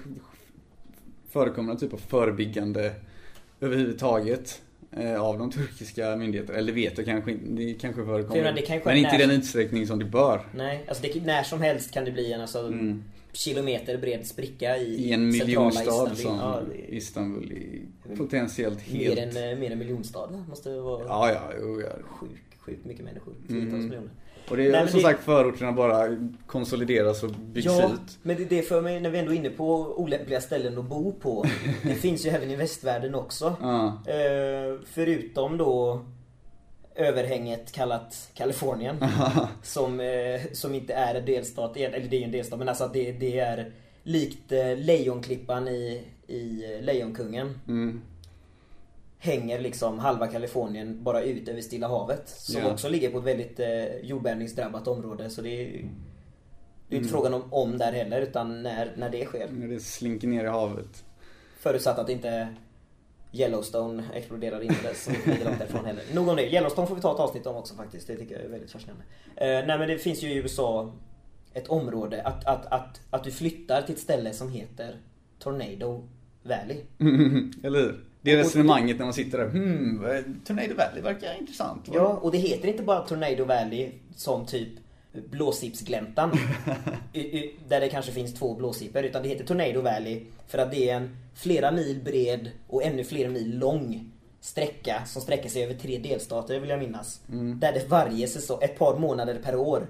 förekommer 1.31 1.69
någon 1.69 1.81
typ 1.81 1.93
av 1.93 1.97
förebyggande 1.99 2.93
överhuvudtaget. 3.61 4.63
eh, 4.93 5.23
Av 5.23 5.39
de 5.39 5.51
turkiska 5.51 6.17
myndigheterna. 6.17 6.59
Eller 6.59 6.73
vet 6.73 6.97
jag 6.99 7.07
kanske 7.07 7.31
inte, 7.31 7.45
det 7.51 7.75
kanske 7.75 8.05
förekommer. 8.05 8.45
För 8.45 8.53
det 8.53 8.63
kan 8.63 8.81
men 8.85 8.97
inte 8.97 9.15
i 9.15 9.19
den 9.19 9.31
utsträckning 9.31 9.87
som 9.87 9.99
det 9.99 10.05
bör. 10.05 10.41
Nej, 10.55 10.85
alltså 10.89 11.03
det, 11.03 11.25
när 11.25 11.43
som 11.43 11.63
helst 11.63 11.91
kan 11.95 12.05
det 12.05 12.11
bli 12.11 12.33
en 12.33 12.41
alltså, 12.41 12.59
Mm. 12.67 13.05
Kilometer 13.33 13.97
bred 13.97 14.27
spricka 14.27 14.77
i, 14.77 14.95
I 14.95 15.13
en 15.13 15.29
miljonstad 15.31 16.15
som 16.15 16.37
Ja, 16.37 16.61
det 16.73 16.93
är 16.93 16.95
Istanbul 16.97 17.53
är 18.13 18.17
potentiellt 18.17 18.81
helt... 18.81 19.17
mer, 19.17 19.23
än, 19.43 19.53
eh, 19.53 19.59
mer 19.59 19.71
än 19.71 19.79
miljonstad? 19.79 20.45
Måste 20.49 20.71
det 20.71 20.81
vara 20.81 21.05
Ja, 21.05 21.33
ja, 21.33 21.41
jo, 21.61 21.81
ja. 21.81 21.89
sjukt, 22.09 22.33
sjukt 22.59 22.85
mycket 22.85 23.05
människor. 23.05 23.33
Tiotals 23.49 23.73
Mm. 23.73 23.85
miljoner. 23.89 24.11
Och 24.51 24.57
det 24.57 24.67
är 24.67 24.73
Nej, 24.73 24.89
som 24.89 24.97
det- 24.99 25.03
sagt 25.05 25.25
förorterna 25.25 25.73
bara 25.73 26.17
konsolideras 26.47 27.23
och 27.23 27.31
byggs 27.31 27.67
Ja, 27.67 27.85
ut. 27.87 28.19
men 28.23 28.37
det, 28.37 28.45
det 28.45 28.63
för 28.63 28.81
mig 28.83 29.01
när 29.01 29.11
vi 29.11 29.19
ändå 29.19 29.33
är 29.33 29.37
inne 29.37 29.51
på 29.51 29.75
olämpliga 30.01 30.41
ställen 30.41 30.79
att 30.79 30.85
bo 30.85 31.13
på. 31.13 31.45
Det 31.83 31.95
finns 31.95 32.27
ju 32.27 32.31
även 32.31 32.51
i 32.51 32.57
västvärlden 32.57 33.15
också. 33.15 33.57
Ja. 33.61 33.87
Eh, 34.07 34.79
förutom 34.87 35.57
då 35.57 36.05
överhänget 36.99 37.73
kallat 37.73 38.31
Kalifornien. 38.35 38.97
som, 39.63 40.01
eh, 40.01 40.41
som 40.53 40.75
inte 40.75 40.95
är 40.95 41.15
en 41.15 41.25
delstat, 41.25 41.77
eller 41.77 42.01
det 42.01 42.17
är 42.17 42.19
ju 42.19 42.25
en 42.25 42.33
delstat 42.33 42.59
men 42.59 42.69
alltså 42.69 42.85
att 42.85 42.93
det, 42.93 43.13
det 43.13 43.39
är 43.39 43.73
likt 44.03 44.53
eh, 44.53 44.77
Lejonklippan 44.77 45.69
i, 45.69 46.05
i 46.27 46.75
eh, 46.75 46.83
Lejonkungen. 46.85 47.61
Mm. 47.69 48.03
Hänger 49.19 49.59
liksom 49.61 49.99
halva 49.99 50.27
Kalifornien 50.27 51.05
bara 51.05 51.23
ut 51.23 51.49
över 51.49 51.61
Stilla 51.61 51.89
havet. 51.89 52.29
Som 52.29 52.63
Ja. 52.63 52.73
också 52.73 52.89
ligger 52.89 53.11
på 53.11 53.19
ett 53.19 53.25
väldigt 53.25 53.61
eh, 53.61 53.97
jordbävningsdrabbat 54.03 54.89
område. 54.89 55.31
Så 55.31 55.43
det 55.43 55.49
är 55.51 55.65
det 56.89 56.95
är 56.95 56.99
Mm. 56.99 57.03
inte 57.05 57.09
frågan 57.09 57.35
om 57.35 57.53
om 57.53 57.79
där 57.79 57.93
heller 57.93 58.21
utan 58.21 58.63
när, 58.63 58.93
när 58.97 59.11
det 59.11 59.25
sker. 59.25 59.49
När 59.51 59.69
det 59.69 59.81
slinker 59.81 60.29
ner 60.29 60.45
i 60.45 60.49
havet. 60.49 61.05
Förutsatt 61.61 61.99
att 61.99 62.09
inte 62.09 62.49
Yellowstone 63.33 64.05
exploderar 64.15 64.61
inte 64.61 64.95
som 64.95 65.15
inte 65.15 65.31
ligger 65.31 65.45
långt 65.45 65.59
därifrån 65.59 65.85
heller. 65.85 66.03
Nog 66.15 66.29
om 66.29 66.37
det. 66.37 66.43
Yellowstone 66.53 66.87
får 66.89 66.95
vi 66.95 67.01
ta 67.03 67.15
ett 67.15 67.21
avsnitt 67.21 67.47
om 67.47 67.57
också 67.57 67.75
faktiskt. 67.75 68.07
Det 68.07 68.17
tycker 68.17 68.35
jag 68.35 68.45
är 68.45 68.49
väldigt 68.49 68.71
fascinerande. 68.71 69.05
Eh, 69.37 69.67
nej 69.67 69.79
men 69.79 69.89
det 69.89 69.99
finns 69.99 70.23
ju 70.23 70.29
i 70.33 70.35
USA 70.35 70.93
ett 71.55 71.69
område 71.69 72.23
att, 72.23 72.47
att, 72.47 72.67
att, 72.67 73.01
att 73.11 73.25
du 73.25 73.31
flyttar 73.31 73.83
till 73.83 73.95
ett 73.95 74.01
ställe 74.01 74.33
som 74.33 74.51
heter 74.51 74.97
Tornado 75.39 76.09
Valley. 76.43 76.77
Eller 77.63 77.79
hur? 77.81 78.01
Det 78.21 78.33
är 78.33 78.37
resonemanget 78.37 78.99
när 78.99 79.05
man 79.05 79.15
sitter 79.15 79.39
där. 79.39 79.49
Hmm, 79.49 80.03
vad- 80.03 80.45
Tornado 80.47 80.75
Valley 80.75 81.03
verkar 81.03 81.41
intressant. 81.41 81.89
Ja, 81.93 82.07
och 82.23 82.33
det 82.33 82.39
heter 82.39 82.69
inte 82.69 82.83
bara 82.83 83.01
Tornado 83.01 83.45
Valley 83.45 83.93
som 84.17 84.47
typ 84.47 84.69
Blåsipsgläntan. 85.31 86.31
Där 87.69 87.81
det 87.81 87.89
kanske 87.89 88.13
finns 88.13 88.35
två 88.35 88.55
blåsipor. 88.55 89.03
Utan 89.03 89.23
det 89.23 89.29
heter 89.29 89.45
Tornado 89.45 89.81
Valley 89.81 90.23
för 90.47 90.59
att 90.59 90.71
det 90.71 90.91
är 90.91 90.97
en 90.97 91.17
flera 91.35 91.73
mil 91.73 92.01
bred 92.05 92.51
och 92.69 92.83
ännu 92.83 93.05
fler 93.05 93.29
mil 93.29 93.59
lång 93.59 94.13
sträcka 94.41 95.03
som 95.07 95.23
sträcker 95.23 95.49
sig 95.49 95.65
över 95.65 95.75
tre 95.75 95.99
delstater 95.99 96.61
vill 96.61 96.71
jag 96.71 96.79
minnas. 96.79 97.21
Mm. 97.33 97.61
Där 97.61 97.73
det 97.73 97.89
varje 97.89 98.29
säsong, 98.29 98.59
ett 98.63 98.79
par 98.79 98.99
månader 98.99 99.41
per 99.45 99.57
år, 99.57 99.89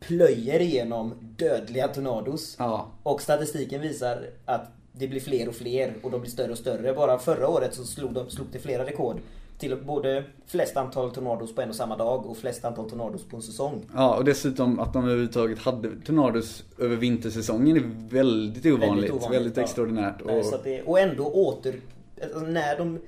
plöjer 0.00 0.60
igenom 0.60 1.14
dödliga 1.20 1.88
tornados. 1.88 2.56
Ja. 2.58 2.90
Och 3.02 3.22
statistiken 3.22 3.80
visar 3.80 4.26
att 4.44 4.70
det 4.92 5.08
blir 5.08 5.20
fler 5.20 5.48
och 5.48 5.54
fler 5.54 5.94
och 6.02 6.10
de 6.10 6.20
blir 6.20 6.30
större 6.30 6.52
och 6.52 6.58
större. 6.58 6.94
Bara 6.94 7.18
förra 7.18 7.48
året 7.48 7.74
så 7.74 7.84
slog, 7.84 8.12
de, 8.12 8.30
slog 8.30 8.46
det 8.52 8.58
flera 8.58 8.86
rekord. 8.86 9.16
Till 9.62 9.76
både 9.76 10.24
flest 10.46 10.76
antal 10.76 11.10
tornados 11.10 11.54
på 11.54 11.60
en 11.62 11.68
och 11.68 11.74
samma 11.74 11.96
dag 11.96 12.26
och 12.26 12.36
flest 12.36 12.64
antal 12.64 12.90
tornados 12.90 13.24
på 13.24 13.36
en 13.36 13.42
säsong. 13.42 13.84
Ja, 13.94 14.16
och 14.16 14.24
dessutom 14.24 14.80
att 14.80 14.92
de 14.92 15.04
överhuvudtaget 15.04 15.58
hade 15.58 15.90
tornados 16.06 16.64
över 16.78 16.96
vintersäsongen 16.96 17.76
är 17.76 18.10
väldigt 18.14 18.66
ovanligt. 18.66 19.10
Väldigt, 19.10 19.12
ovanligt, 19.26 19.56
ja. 19.56 19.62
extraordinärt. 19.62 20.20
Och, 20.20 20.44
så 20.44 20.56
det, 20.64 20.82
och 20.82 20.98
ändå 21.00 21.24
åter... 21.24 21.74
Alltså 22.22 22.40
när, 22.40 22.78
de, 22.78 22.98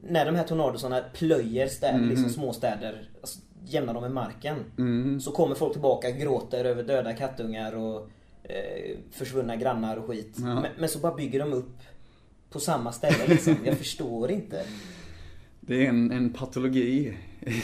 när 0.00 0.26
de 0.26 0.34
här 0.34 0.44
tornadosarna 0.44 1.00
plöjer 1.14 1.68
städer, 1.68 1.98
Mhm. 1.98 2.08
liksom 2.10 2.30
småstäder, 2.30 3.08
alltså, 3.20 3.38
jämnar 3.64 3.94
dem 3.94 4.02
med 4.02 4.12
marken. 4.12 4.56
Mhm. 4.76 5.20
Så 5.20 5.30
kommer 5.30 5.54
folk 5.54 5.72
tillbaka, 5.72 6.10
gråter 6.10 6.64
över 6.64 6.82
döda 6.82 7.12
kattungar 7.12 7.76
och 7.76 8.08
eh, 8.42 8.96
försvunna 9.12 9.56
grannar 9.56 9.96
och 9.96 10.06
skit. 10.06 10.36
Ja. 10.36 10.44
Men, 10.44 10.66
men 10.78 10.88
så 10.88 10.98
bara 10.98 11.14
bygger 11.14 11.38
de 11.38 11.52
upp 11.52 11.78
på 12.50 12.60
samma 12.60 12.92
ställe 12.92 13.26
liksom. 13.26 13.56
Jag 13.64 13.78
förstår 13.78 14.30
inte. 14.30 14.62
Det 15.66 15.84
är 15.86 15.88
en, 15.88 16.10
en 16.12 16.32
patologi 16.32 17.16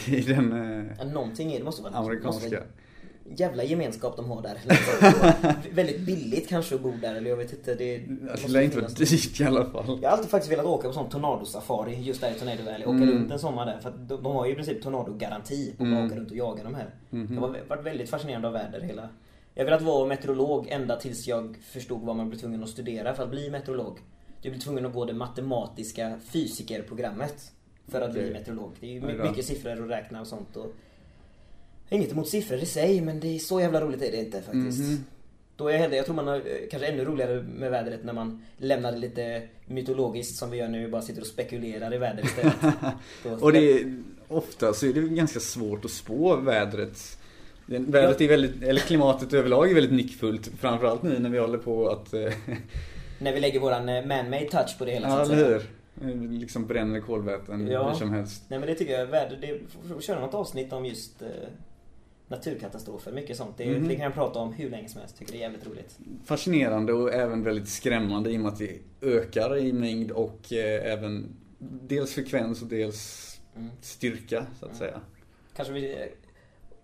i 0.07 0.21
den 0.21 0.51
eh, 0.51 0.85
Ja, 0.99 1.03
Någonting 1.03 1.53
är 1.53 1.57
det. 1.59 1.65
måste 1.65 1.81
vara 1.83 1.93
amerikanska. 1.93 2.43
Måste, 2.45 2.63
jävla 3.35 3.63
gemenskap 3.63 4.15
de 4.15 4.25
har 4.31 4.41
där. 4.41 4.57
Liksom. 4.65 5.51
väldigt 5.75 5.99
billigt 6.01 6.49
kanske 6.49 6.75
att 6.75 6.81
bo 6.81 6.91
där 7.01 7.15
eller 7.15 7.29
jag 7.29 7.37
vet 7.37 7.53
inte. 7.53 7.75
Det, 7.75 7.97
Det 7.97 8.31
måste 8.31 8.47
lär 8.51 8.61
inte 8.61 8.77
vara 8.81 8.87
dyrt 8.89 9.39
i 9.41 9.43
alla 9.43 9.65
fall. 9.65 9.99
Jag 10.01 10.09
har 10.09 10.17
alltid 10.17 10.31
faktiskt 10.31 10.51
velat 10.51 10.65
åka 10.65 10.87
på 10.87 10.93
sån 10.93 11.09
tornadosafari 11.09 11.95
just 12.01 12.21
där 12.21 12.31
i 12.35 12.39
Tornado 12.39 12.63
Valley. 12.63 12.83
Åka 12.85 12.97
Mm. 12.97 13.09
runt 13.09 13.31
en 13.31 13.39
sommar 13.39 13.65
där. 13.65 13.79
För 13.79 13.89
att 13.89 14.09
de, 14.09 14.23
de 14.23 14.35
har 14.35 14.45
ju 14.45 14.51
i 14.51 14.55
princip 14.55 14.81
tornadogaranti 14.83 15.73
på 15.77 15.83
att 15.83 15.87
Mm. 15.89 16.05
åka 16.05 16.15
runt 16.15 16.31
och 16.31 16.37
jaga 16.37 16.63
de 16.63 16.75
här. 16.75 16.89
Mhm. 17.09 17.35
Det 17.35 17.41
har 17.41 17.55
varit 17.67 17.85
väldigt 17.85 18.09
fascinerande 18.09 18.47
av 18.47 18.53
väder 18.53 18.81
hela... 18.81 19.09
Jag 19.55 19.61
har 19.63 19.65
velat 19.65 19.81
vara 19.81 20.07
meteorolog 20.07 20.67
ända 20.69 20.95
tills 20.95 21.27
jag 21.27 21.57
förstod 21.71 22.01
vad 22.01 22.15
man 22.15 22.29
blev 22.29 22.39
tvungen 22.39 22.63
att 22.63 22.69
studera 22.69 23.13
för 23.13 23.23
att 23.23 23.29
bli 23.29 23.49
meteorolog. 23.49 23.99
Du 24.41 24.49
blir 24.49 24.59
tvungen 24.61 24.85
att 24.85 24.93
gå 24.93 25.05
det 25.05 25.13
matematiska 25.13 26.19
fysikerprogrammet. 26.31 27.51
För 27.87 28.01
att 28.01 28.13
bli 28.13 28.31
meteorolog. 28.31 28.71
Det 28.79 28.87
är 28.87 28.91
ju 28.91 29.23
mycket 29.29 29.45
siffror 29.45 29.83
att 29.83 29.89
räkna 29.89 30.21
och 30.21 30.27
sånt. 30.27 30.57
Och... 30.57 30.73
Inget 31.89 32.11
emot 32.11 32.29
siffror 32.29 32.57
i 32.59 32.65
sig 32.65 33.01
men 33.01 33.19
det 33.19 33.35
är 33.35 33.39
så 33.39 33.61
jävla 33.61 33.81
roligt 33.81 34.01
är 34.01 34.11
det 34.11 34.17
inte 34.17 34.41
faktiskt. 34.41 34.79
Mhm. 34.79 35.03
Då 35.55 35.67
är 35.67 35.77
jag, 35.79 35.93
jag 35.93 36.05
tror 36.05 36.15
man 36.15 36.27
har 36.27 36.35
eh, 36.35 36.41
kanske 36.71 36.87
ännu 36.87 37.05
roligare 37.05 37.41
med 37.41 37.71
vädret 37.71 38.03
när 38.03 38.13
man 38.13 38.43
lämnar 38.57 38.91
det 38.91 38.97
lite 38.97 39.41
mytologiskt 39.67 40.35
som 40.37 40.49
vi 40.51 40.57
gör 40.57 40.67
nu. 40.67 40.87
Bara 40.89 41.01
sitter 41.01 41.21
och 41.21 41.27
spekulerar 41.27 41.93
i 41.93 41.97
vädret 41.97 42.25
istället. 42.25 42.53
Och 43.41 43.53
det 43.53 43.71
är, 43.71 43.97
ofta 44.27 44.73
så 44.73 44.85
är 44.85 44.93
det 44.93 45.01
ganska 45.01 45.39
svårt 45.39 45.85
att 45.85 45.91
spå 45.91 46.35
vädret. 46.35 47.17
Vädret 47.65 48.21
är 48.21 48.27
väldigt, 48.27 48.63
eller 48.63 48.81
klimatet 48.81 49.33
överlag 49.33 49.69
är 49.71 49.75
väldigt 49.75 49.93
nyckfullt. 49.93 50.49
Framförallt 50.59 51.03
nu 51.03 51.19
när 51.19 51.29
vi 51.29 51.37
håller 51.37 51.57
på 51.57 51.89
att... 51.89 52.13
eh, 52.13 52.33
När 53.19 53.33
vi 53.33 53.39
lägger 53.39 53.59
våran 53.59 53.89
eh, 53.89 54.05
man-made 54.05 54.45
touch 54.49 54.77
på 54.77 54.85
det 54.85 54.91
hela 54.91 55.09
så 55.09 55.15
Ja, 55.31 55.35
eller 55.35 55.49
hur? 55.49 55.61
Eh, 56.01 56.07
Liksom 56.31 56.67
bränner 56.67 56.99
kolväten 56.99 57.67
Ja. 57.67 57.89
hur 57.89 57.95
som 57.95 58.11
helst. 58.11 58.43
Nej 58.47 58.59
men 58.59 58.67
det 58.69 58.75
tycker 58.75 58.99
jag, 58.99 59.05
väder, 59.05 59.37
det, 59.41 59.59
får 59.93 60.01
köra 60.01 60.19
något 60.19 60.33
avsnitt 60.33 60.73
om 60.73 60.85
just 60.85 61.21
eh, 61.21 61.27
naturkatastrofer, 62.27 63.11
mycket 63.11 63.37
sånt. 63.37 63.57
Det, 63.57 63.65
Mhm. 63.65 63.87
det 63.87 63.95
kan 63.95 64.03
jag 64.03 64.13
prata 64.13 64.39
om 64.39 64.53
hur 64.53 64.69
länge 64.69 64.89
som 64.89 64.99
helst, 65.01 65.17
tycker 65.17 65.31
det 65.31 65.37
är 65.37 65.41
jävligt 65.41 65.67
roligt. 65.67 65.97
Fascinerande 66.25 66.93
och 66.93 67.13
även 67.13 67.43
väldigt 67.43 67.69
skrämmande 67.69 68.31
i 68.31 68.37
och 68.37 68.41
med 68.41 68.51
att 68.51 68.59
det 68.59 68.79
ökar 69.01 69.57
i 69.57 69.73
mängd 69.73 70.11
och 70.11 70.53
eh, 70.53 70.93
även 70.93 71.35
dels 71.59 72.13
frekvens 72.13 72.61
och 72.61 72.67
dels 72.67 73.29
Mm. 73.55 73.69
styrka 73.81 74.45
så 74.59 74.65
att 74.65 74.75
säga. 74.75 74.99
Kanske 75.55 75.73
vi 75.73 75.91
eh, 75.93 75.97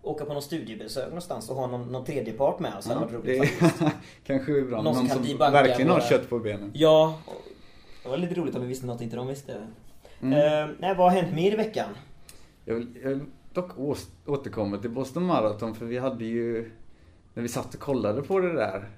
åka 0.02 0.24
på 0.24 0.32
någon 0.32 0.42
studiebesök 0.42 1.04
någonstans 1.06 1.50
och 1.50 1.56
ha 1.56 1.66
någon, 1.66 1.92
någon 1.92 2.04
tredje 2.04 2.32
part 2.32 2.60
med 2.60 2.76
oss, 2.78 2.86
hade 2.86 3.00
Ja, 3.00 3.06
varit 3.06 3.14
roligt 3.24 3.40
det 3.42 3.46
faktiskt. 3.46 3.90
kanske 4.26 4.58
är 4.58 4.62
bra. 4.62 4.76
Någon 4.82 4.84
Någon, 4.84 5.08
som 5.08 5.24
som, 5.26 5.38
verkligen 5.38 5.90
har 5.90 6.00
kött 6.00 6.28
på 6.30 6.38
benen. 6.38 6.70
Ja, 6.74 7.18
det 8.02 8.08
var 8.08 8.16
lite 8.16 8.34
roligt 8.34 8.54
om 8.54 8.62
vi 8.62 8.68
visste 8.68 8.86
något 8.86 9.00
inte 9.00 9.16
de 9.16 9.26
visste. 9.26 9.66
Mm. 10.20 10.32
Eh, 10.32 10.76
nej, 10.78 10.94
vad 10.94 11.12
har 11.12 11.20
hänt 11.20 11.34
mer 11.34 11.52
i 11.52 11.56
veckan? 11.56 11.88
Jag 12.64 12.74
vill, 12.74 12.98
jag 13.02 13.08
vill 13.08 13.20
dock 13.52 13.78
återkomma 14.26 14.78
till 14.78 14.90
Boston 14.90 15.24
Marathon 15.24 15.74
för 15.74 15.86
vi 15.86 15.98
hade 15.98 16.24
ju 16.24 16.70
när 17.34 17.42
vi 17.42 17.48
satt 17.48 17.74
och 17.74 17.80
kollade 17.80 18.22
på 18.22 18.40
det 18.40 18.52
där 18.52 18.88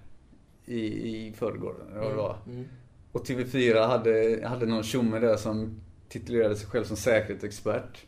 i, 0.64 0.80
i 1.26 1.32
förrgår, 1.32 1.75
det 1.94 2.14
var. 2.14 2.37
Mm. 2.47 2.64
Och 3.12 3.26
TV4 3.26 3.87
hade, 3.87 4.47
hade 4.49 4.66
någon 4.66 4.82
tjomme 4.82 5.18
där 5.18 5.37
som 5.37 5.80
titulerade 6.09 6.56
sig 6.56 6.66
själv 6.66 6.85
som 6.85 6.97
säkerhetsexpert. 6.97 8.06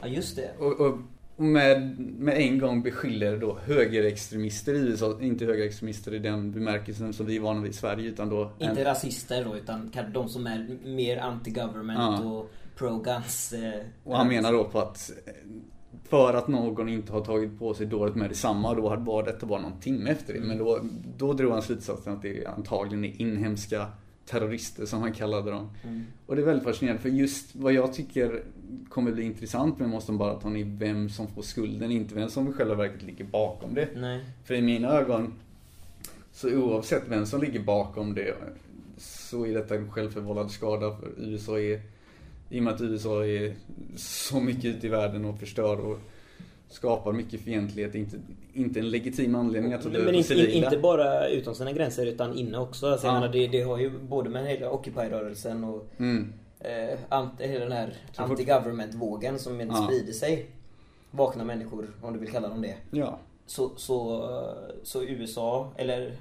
Ja, 0.00 0.06
just 0.06 0.36
det. 0.36 0.50
Och 0.58 0.80
och 0.80 0.98
med, 1.36 1.98
med 1.98 2.36
en 2.36 2.58
gång 2.58 2.82
beskyller 2.82 3.38
då 3.38 3.58
högerextremister 3.64 4.74
i 4.74 4.78
USA, 4.78 5.18
inte 5.20 5.44
högerextremister 5.44 6.14
i 6.14 6.18
den 6.18 6.52
bemärkelsen 6.52 7.12
som 7.12 7.26
vi 7.26 7.36
är 7.36 7.40
vana 7.40 7.60
vid 7.62 7.70
i 7.70 7.74
Sverige 7.74 8.08
utan 8.08 8.28
då 8.28 8.50
Inte 8.58 8.84
rasister 8.84 9.44
då, 9.44 9.56
utan 9.56 9.90
de 10.12 10.28
som 10.28 10.46
är 10.46 10.78
mer 10.84 11.16
anti-government 11.18 11.98
Ja. 11.98 12.24
och 12.30 12.50
pro-guns. 12.78 13.52
Eh, 13.52 13.80
Och 14.04 14.16
han 14.16 14.28
menar 14.28 14.52
då 14.52 14.64
på 14.64 14.78
att 14.78 15.10
eh, 15.26 15.32
för 16.08 16.34
att 16.34 16.48
någon 16.48 16.88
inte 16.88 17.12
har 17.12 17.20
tagit 17.24 17.58
på 17.58 17.74
sig 17.74 17.86
dåligt 17.86 18.14
med 18.14 18.30
detsamma, 18.30 18.74
då 18.74 18.88
hade 18.88 19.02
bara 19.02 19.24
detta 19.24 19.46
bara 19.46 19.60
någon 19.60 19.80
timme 19.80 20.10
efter 20.10 20.34
det. 20.34 20.40
Men 20.40 20.58
då, 20.58 20.80
då 21.16 21.32
drog 21.32 21.52
han 21.52 21.62
slutsatsen 21.62 22.12
att 22.12 22.22
det 22.22 22.46
antagligen 22.46 23.04
är 23.04 23.20
inhemska 23.20 23.86
terrorister 24.26 24.86
som 24.86 25.00
han 25.00 25.12
kallade 25.12 25.50
dem. 25.50 25.70
Mm. 25.84 26.04
Och 26.26 26.36
det 26.36 26.42
är 26.42 26.46
väldigt 26.46 26.64
fascinerande 26.64 27.02
för 27.02 27.08
just 27.08 27.56
vad 27.56 27.72
jag 27.72 27.92
tycker 27.92 28.42
kommer 28.88 29.12
bli 29.12 29.24
intressant 29.24 29.78
med 29.78 29.88
Måste 29.88 30.12
bara 30.12 30.34
ta 30.34 30.48
är 30.48 30.78
vem 30.78 31.08
som 31.08 31.28
får 31.28 31.42
skulden, 31.42 31.90
inte 31.90 32.14
vem 32.14 32.28
som 32.28 32.48
i 32.48 32.52
själva 32.52 32.74
verket 32.74 33.02
ligger 33.02 33.24
bakom 33.24 33.74
det. 33.74 33.88
Nej. 33.96 34.24
För 34.44 34.54
i 34.54 34.62
mina 34.62 34.88
ögon, 34.88 35.34
så 36.32 36.54
oavsett 36.54 37.02
vem 37.08 37.26
som 37.26 37.40
ligger 37.40 37.60
bakom 37.60 38.14
det, 38.14 38.34
så 38.98 39.46
är 39.46 39.54
detta 39.54 39.74
en 39.74 39.90
självförvållad 39.90 40.50
skada 40.50 40.96
för 40.96 41.08
USA 41.16 41.60
är, 41.60 41.80
i 42.50 42.58
och 42.58 42.62
med 42.62 42.74
att 42.74 42.80
USA 42.80 43.26
är 43.26 43.54
så 43.96 44.40
mycket 44.40 44.64
ute 44.64 44.86
i 44.86 44.90
världen 44.90 45.24
och 45.24 45.38
förstör 45.40 45.80
och 45.80 45.98
skapar 46.68 47.12
mycket 47.12 47.40
fientlighet, 47.40 47.94
inte, 47.94 48.16
inte 48.54 48.80
en 48.80 48.90
legitim 48.90 49.34
anledning 49.34 49.72
att 49.72 49.82
ta 49.82 49.88
död 49.88 50.04
Men 50.04 50.14
inte, 50.14 50.34
inte 50.34 50.78
bara 50.78 51.28
utom 51.28 51.54
sina 51.54 51.72
gränser 51.72 52.06
utan 52.06 52.34
inne 52.38 52.58
också. 52.58 52.86
Alltså, 52.86 53.06
Ja. 53.06 53.12
menar, 53.14 53.28
det, 53.28 53.46
det 53.46 53.62
har 53.62 53.78
ju 53.78 53.90
både 53.98 54.30
med 54.30 54.46
hela 54.46 54.70
Occupy-rörelsen 54.70 55.64
och 55.64 55.86
Mm. 55.98 56.32
eh, 56.60 56.98
anti, 57.08 57.46
hela 57.46 57.64
den 57.64 57.72
här 57.72 57.94
anti-government-vågen 58.16 59.38
som 59.38 59.60
Ja. 59.60 59.84
sprider 59.84 60.12
sig. 60.12 60.46
Vakna 61.10 61.44
människor, 61.44 61.86
om 62.02 62.12
du 62.12 62.18
vill 62.18 62.30
kalla 62.32 62.48
dem 62.48 62.62
det. 62.62 62.74
Ja. 62.90 63.18
Så, 63.46 63.70
så, 63.76 64.28
så 64.82 65.02
USA, 65.02 65.72
eller 65.76 66.12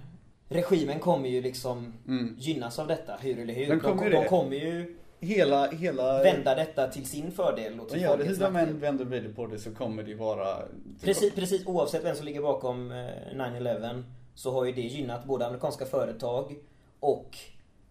regimen 0.49 0.99
kommer 0.99 1.29
ju 1.29 1.41
liksom 1.41 1.93
Mm. 2.07 2.35
gynnas 2.39 2.79
av 2.79 2.87
detta, 2.87 3.13
hur 3.21 3.39
eller 3.39 3.53
hur. 3.53 3.67
Den 3.67 3.77
De, 3.77 3.83
kommer 3.83 4.09
de, 4.09 4.15
de 4.21 4.27
kommer 4.27 4.55
ju 4.55 4.95
Hela, 5.19 5.67
hela... 5.71 6.23
vända 6.23 6.55
detta 6.55 6.87
till 6.87 7.05
sin 7.05 7.31
fördel 7.31 7.79
och 7.79 7.89
till 7.89 8.05
folkets 8.07 8.29
hur 8.29 8.35
de 8.43 8.55
än 8.55 8.79
vänder 8.79 9.05
vrider 9.05 9.33
på 9.33 9.47
det 9.47 9.59
så 9.59 9.71
kommer 9.75 10.03
det 10.03 10.15
vara... 10.15 10.57
Precis, 11.01 11.33
precis 11.35 11.67
oavsett 11.67 12.05
vem 12.05 12.15
som 12.15 12.25
ligger 12.25 12.41
bakom 12.41 12.91
eh, 12.91 13.05
9-11 13.35 14.03
så 14.35 14.51
har 14.51 14.65
ju 14.65 14.71
det 14.71 14.81
gynnat 14.81 15.25
både 15.25 15.45
amerikanska 15.47 15.85
företag 15.85 16.55
och 16.99 17.37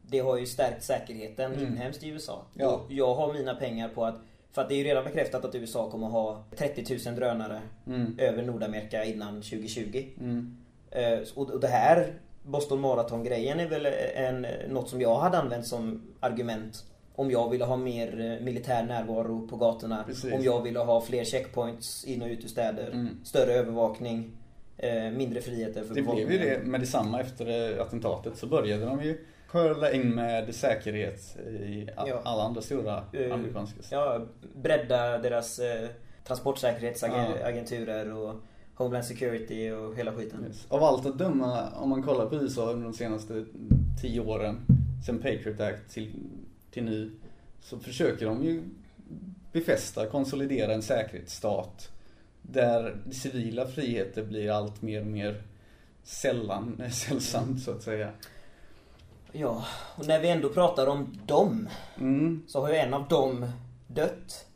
det 0.03 0.19
har 0.19 0.37
ju 0.39 0.47
stärkt 0.47 0.83
säkerheten 0.85 1.53
Mm. 1.53 1.67
inhemskt 1.67 2.03
i 2.03 2.09
USA. 2.09 2.43
Ja. 2.55 2.69
Och 2.69 2.93
jag 2.93 3.15
har 3.15 3.33
mina 3.33 3.55
pengar 3.55 3.89
på 3.89 4.05
att, 4.05 4.15
för 4.53 4.63
att 4.63 4.69
det 4.69 4.75
är 4.75 4.79
ju 4.79 4.85
redan 4.85 5.05
bekräftat 5.05 5.45
att 5.45 5.55
USA 5.55 5.91
kommer 5.91 6.07
ha 6.07 6.45
30 6.57 6.99
000 7.07 7.17
drönare 7.17 7.61
Mm. 7.87 8.19
över 8.19 8.43
Nordamerika 8.43 9.05
innan 9.05 9.35
2020. 9.43 10.05
Mm. 10.21 10.57
Eh, 10.91 11.19
och 11.35 11.51
och 11.51 11.61
det 11.61 11.69
här 11.69 12.13
Boston 12.43 12.81
Marathon-grejen 12.81 13.61
är 13.61 13.69
väl 13.69 13.87
en, 14.15 14.47
något 14.69 14.89
som 14.89 15.01
jag 15.01 15.17
hade 15.17 15.39
använt 15.39 15.67
som 15.67 16.03
argument 16.21 16.85
om 17.17 17.31
jag 17.31 17.51
ville 17.51 17.65
ha 17.65 17.77
mer 17.77 18.21
eh, 18.21 18.45
militär 18.45 18.83
närvaro 18.85 19.49
på 19.49 19.57
gatorna. 19.57 20.05
Precis. 20.07 20.33
Om 20.35 20.43
jag 20.43 20.63
ville 20.63 20.79
ha 20.79 21.01
fler 21.01 21.25
checkpoints 21.25 22.05
in 22.05 22.23
och 22.23 22.29
ut 22.29 22.45
ur 22.45 22.49
städer. 22.49 22.91
Mm. 22.93 23.09
Större 23.25 23.53
övervakning. 23.53 24.31
Eh, 24.77 25.11
mindre 25.11 25.41
friheter 25.41 25.85
för 25.85 25.95
Det 25.95 26.03
blev 26.03 26.19
ju 26.19 26.25
befolkningen. 26.27 26.61
det 26.65 26.67
med 26.71 26.81
detsamma 26.81 27.21
efter 27.21 27.75
eh, 27.77 27.83
attentatet 27.83 28.37
så 28.37 28.47
började 28.47 28.85
de 28.85 29.03
ju 29.05 29.19
skörla 29.47 29.93
in 29.93 30.15
med 30.15 30.55
säkerhet 30.55 31.37
i 31.61 31.89
Ja. 31.97 32.21
alla 32.25 32.43
andra 32.43 32.61
stora 32.63 33.05
Eh, 33.13 33.35
amerikanska 33.35 33.77
Ja, 33.91 34.21
bredda 34.63 35.19
deras 35.19 35.59
eh, 35.59 35.89
transportsäkerhetsagenturer 36.27 38.13
och 38.13 38.35
Homeland 38.75 39.05
Security 39.05 39.71
och 39.71 39.97
hela 39.97 40.13
skiten. 40.13 40.45
Yes. 40.49 40.67
Av 40.69 40.83
allt 40.83 41.07
att 41.07 41.19
döma, 41.19 41.69
om 41.81 41.89
man 41.89 42.03
kollar 42.03 42.27
på 42.27 42.35
USA 42.37 42.71
under 42.71 42.85
de 42.85 42.93
senaste 42.95 43.45
tio 44.03 44.21
åren, 44.21 44.61
sen 45.07 45.19
Patriot 45.19 45.61
Act 45.61 45.91
till, 45.95 46.13
till 46.75 46.85
nu, 46.85 47.11
så 47.61 47.79
försöker 47.79 48.27
de 48.27 48.45
ju 48.45 48.63
befästa, 49.53 50.07
konsolidera 50.07 50.75
en 50.75 50.83
säkerhetsstat 50.83 51.91
där 52.43 52.97
civila 53.13 53.67
friheter 53.67 54.25
blir 54.25 54.51
allt 54.51 54.83
mer 54.83 55.01
och 55.01 55.07
mer 55.07 55.43
sällan, 56.03 56.83
sällsamt 56.93 57.63
så 57.63 57.71
att 57.71 57.83
säga. 57.83 58.11
Ja, 59.33 59.65
och 59.97 60.07
när 60.07 60.21
vi 60.21 60.29
ändå 60.29 60.49
pratar 60.49 60.87
om 60.87 61.19
dem 61.27 61.69
Mm. 61.99 62.43
så 62.49 62.61
har 62.61 62.69
ju 62.69 62.77
en 62.77 62.95
av 62.95 63.09
dem 63.09 63.47
dött. 63.87 64.47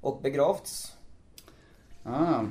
Och 0.00 0.22
begravts. 0.22 0.96
Ah. 2.04 2.44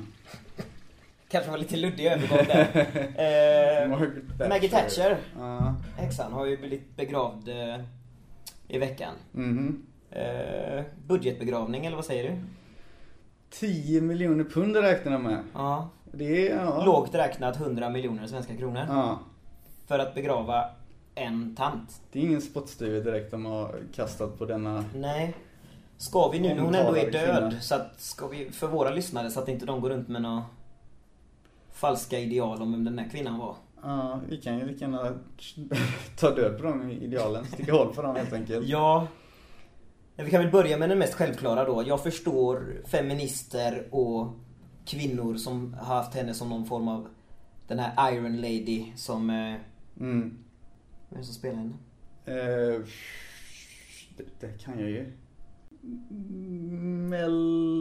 Kanske 1.30 1.52
var 1.52 1.58
lite 1.58 1.76
luddig 1.78 2.06
övergång 2.06 2.46
där. 2.48 2.76
eh, 3.84 3.90
Margaret 3.90 4.38
Thatcher. 4.38 4.50
Maggie 4.50 4.70
Thatcher, 4.70 5.18
Ja. 5.38 5.76
häxan, 5.98 6.34
har 6.34 6.46
ju 6.46 6.58
blivit 6.58 6.96
begravd 6.96 7.50
eh, 7.50 7.80
i 8.74 8.78
veckan. 8.78 9.14
Mhm. 9.32 9.86
Eh, 10.12 10.84
budgetbegravning, 11.08 11.86
eller 11.86 11.96
vad 11.96 12.06
säger 12.06 12.32
du? 12.32 12.38
10 13.50 14.02
miljoner 14.02 14.44
pund 14.44 14.76
räknar 14.76 15.12
de 15.12 15.24
med. 15.24 15.44
Ja. 15.54 15.90
Det 16.12 16.50
är, 16.52 16.56
ja. 16.56 16.86
Lågt 16.86 17.16
räknat 17.16 17.56
100 17.56 17.90
miljoner 17.90 18.28
svenska 18.28 18.58
kronor. 18.58 18.86
Ja. 18.90 19.20
För 19.88 20.00
att 20.00 20.16
begrava 20.16 20.66
en 21.16 21.56
tant. 21.56 22.02
Det 22.12 22.20
är 22.20 22.24
ingen 22.24 22.42
spottstyver 22.42 23.02
direkt 23.02 23.32
de 23.32 23.46
har 23.46 23.76
kastat 23.96 24.38
på 24.40 24.46
denna. 24.46 24.86
Nej. 24.96 25.34
Ska 25.98 26.30
vi 26.30 26.40
nu 26.40 26.48
när 26.54 26.62
hon 26.62 26.76
ändå 26.76 26.98
är 26.98 27.12
död, 27.12 27.38
kvinna. 27.38 27.62
så 27.62 27.76
att, 27.76 28.02
ska 28.02 28.28
vi, 28.28 28.52
för 28.52 28.68
våra 28.68 28.90
lyssnare, 28.90 29.32
så 29.32 29.40
att 29.40 29.48
inte 29.50 29.66
de 29.66 29.82
går 29.82 29.90
runt 29.90 30.08
med 30.08 30.22
några 30.22 30.44
falska 31.72 32.20
ideal 32.20 32.62
om 32.62 32.72
vem 32.72 32.84
den 32.84 33.00
här 33.00 33.10
kvinnan 33.10 33.38
var. 33.40 33.56
Ja, 33.84 34.22
vi 34.30 34.38
kan 34.42 34.60
ju 34.60 34.66
lika 34.66 34.86
gärna 34.86 35.20
ta 36.20 36.30
död 36.36 36.58
på 36.58 36.64
de 36.64 36.92
idealen. 36.92 37.46
Sticka 37.46 37.74
hål 37.74 37.94
på 37.96 38.02
dem 38.02 38.16
helt 38.16 38.34
enkelt. 38.34 38.68
Ja. 38.68 39.08
Vi 40.16 40.30
kan 40.30 40.42
väl 40.42 40.52
börja 40.52 40.78
med 40.78 40.90
den 40.90 41.00
mest 41.00 41.14
självklara 41.14 41.66
då. 41.66 41.84
Jag 41.88 42.04
förstår 42.04 42.82
feminister 42.86 43.88
och 43.92 44.34
kvinnor 44.86 45.36
som 45.36 45.74
har 45.74 45.96
haft 45.96 46.14
henne 46.16 46.34
som 46.34 46.50
någon 46.50 46.66
form 46.66 46.88
av 46.88 47.08
den 47.68 47.80
här 47.80 48.14
Iron 48.14 48.36
Lady 48.42 48.86
som... 48.96 49.30
Eh, 49.30 49.56
Mm. 50.00 50.38
vem 51.10 51.18
är 51.18 51.18
det 51.18 51.24
som 51.24 51.34
spelar 51.36 51.56
henne? 51.56 51.74
Eh, 52.26 52.82
det, 54.18 54.24
det 54.40 54.64
kan 54.64 54.80
jag 54.80 54.90
ju. 54.90 55.12
Mel 57.10 57.32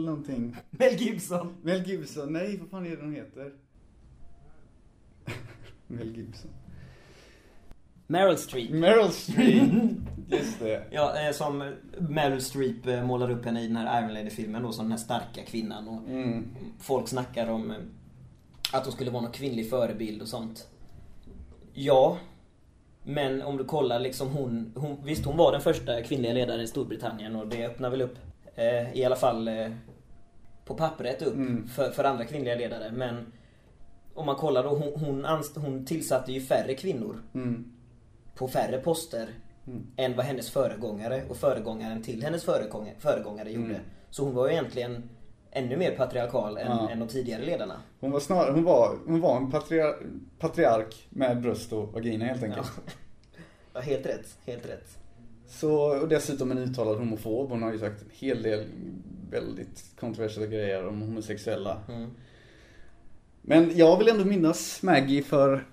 någonting. 0.05 0.55
Mel 0.69 0.93
Gibson. 0.93 1.53
Mel 1.61 1.83
Gibson, 1.87 2.33
nej 2.33 2.57
vad 2.57 2.69
fan 2.69 2.85
är 2.85 2.89
det 2.89 3.01
hon 3.01 3.13
heter? 3.15 3.51
Mel 5.95 6.15
Gibson. 6.15 6.51
Meryl 8.07 8.37
Streep. 8.37 8.71
Meryl 8.71 9.09
Streep, 9.11 9.63
just 10.29 10.59
det. 10.59 10.83
Ja, 10.91 11.19
eh, 11.27 11.31
som 11.33 11.73
Meryl 11.99 12.41
Streep 12.41 12.87
eh, 12.87 13.03
målar 13.05 13.31
upp 13.31 13.45
henne 13.45 13.61
i 13.61 13.67
den 13.67 13.75
här 13.77 14.01
Iron 14.03 14.13
Lady-filmen 14.13 14.63
då 14.63 14.71
som 14.71 14.85
den 14.85 14.91
här 14.91 14.97
starka 14.99 15.41
kvinnan. 15.47 15.87
Och 15.87 16.09
Mm. 16.09 16.45
folk 16.79 17.07
snackar 17.07 17.47
om 17.47 17.71
eh, 17.71 17.77
att 18.73 18.83
hon 18.83 18.93
skulle 18.93 19.11
vara 19.11 19.21
någon 19.23 19.31
kvinnlig 19.31 19.69
förebild 19.69 20.21
och 20.21 20.27
sånt. 20.27 20.67
Ja. 21.73 22.17
Men 23.03 23.41
om 23.41 23.57
du 23.57 23.63
kollar 23.63 23.99
liksom 23.99 24.29
hon, 24.29 24.73
hon 24.75 24.97
visst 25.03 25.25
hon 25.25 25.37
var 25.37 25.51
den 25.51 25.61
första 25.61 26.01
kvinnliga 26.01 26.33
ledaren 26.33 26.61
i 26.61 26.67
Storbritannien 26.67 27.35
och 27.35 27.47
det 27.47 27.65
öppnar 27.65 27.89
väl 27.89 28.01
upp 28.01 28.15
eh, 28.55 28.93
i 28.97 29.05
alla 29.05 29.15
fall 29.15 29.47
eh, 29.47 29.67
på 30.65 30.73
pappret 30.75 31.21
upp 31.21 31.33
Mm. 31.35 31.67
för, 31.67 31.91
för 31.91 32.03
andra 32.03 32.25
kvinnliga 32.25 32.55
ledare. 32.55 32.91
Men 32.91 33.25
om 34.13 34.25
man 34.25 34.35
kollar 34.35 34.63
då, 34.63 34.69
hon, 34.69 35.05
hon, 35.05 35.25
anst- 35.25 35.55
hon 35.57 35.85
tillsatte 35.85 36.31
ju 36.31 36.41
färre 36.41 36.73
kvinnor 36.75 37.15
Mm. 37.33 37.71
på 38.35 38.47
färre 38.47 38.77
poster 38.77 39.27
Mm. 39.67 39.83
än 39.97 40.15
vad 40.15 40.25
hennes 40.25 40.49
föregångare 40.51 41.23
och 41.29 41.37
föregångaren 41.37 42.01
till 42.03 42.23
hennes 42.23 42.43
föregångare, 42.43 42.95
föregångare 42.99 43.51
gjorde. 43.51 43.65
Mm. 43.69 43.81
Så 44.09 44.23
hon 44.23 44.35
var 44.35 44.47
ju 44.47 44.53
egentligen 44.53 45.09
ännu 45.51 45.77
mer 45.77 45.95
patriarkal 45.97 46.57
än, 46.57 46.67
Ja. 46.67 46.89
än 46.89 46.99
de 46.99 47.07
tidigare 47.07 47.45
ledarna. 47.45 47.75
Hon 47.99 48.11
var 48.11 48.19
snarare, 48.19 48.51
hon 48.51 48.63
var, 48.63 48.97
hon 49.07 49.21
var 49.21 49.37
en 49.37 49.51
patriar, 49.51 49.95
patriark 50.39 51.07
med 51.09 51.41
bröst 51.41 51.73
och 51.73 51.93
vagina 51.93 52.25
helt 52.25 52.43
enkelt. 52.43 52.71
Ja, 53.73 53.79
helt 53.79 54.05
rätt. 54.05 54.37
Helt 54.45 54.65
rätt. 54.69 54.97
Så, 55.47 56.01
och 56.01 56.07
dessutom 56.07 56.51
en 56.51 56.57
uttalad 56.57 56.97
homofob. 56.97 57.49
Hon 57.49 57.63
har 57.63 57.71
ju 57.71 57.79
sagt 57.79 58.01
en 58.01 58.09
hel 58.13 58.41
del 58.43 58.65
väldigt 59.31 59.83
kontroversiella 59.99 60.47
grejer 60.47 60.87
om 60.87 61.01
homosexuella. 61.01 61.77
Mm. 61.89 62.09
Men 63.45 63.77
jag 63.77 63.97
vill 63.97 64.07
ändå 64.07 64.25
minnas 64.25 64.83
Maggie 64.83 65.23
för, 65.23 65.65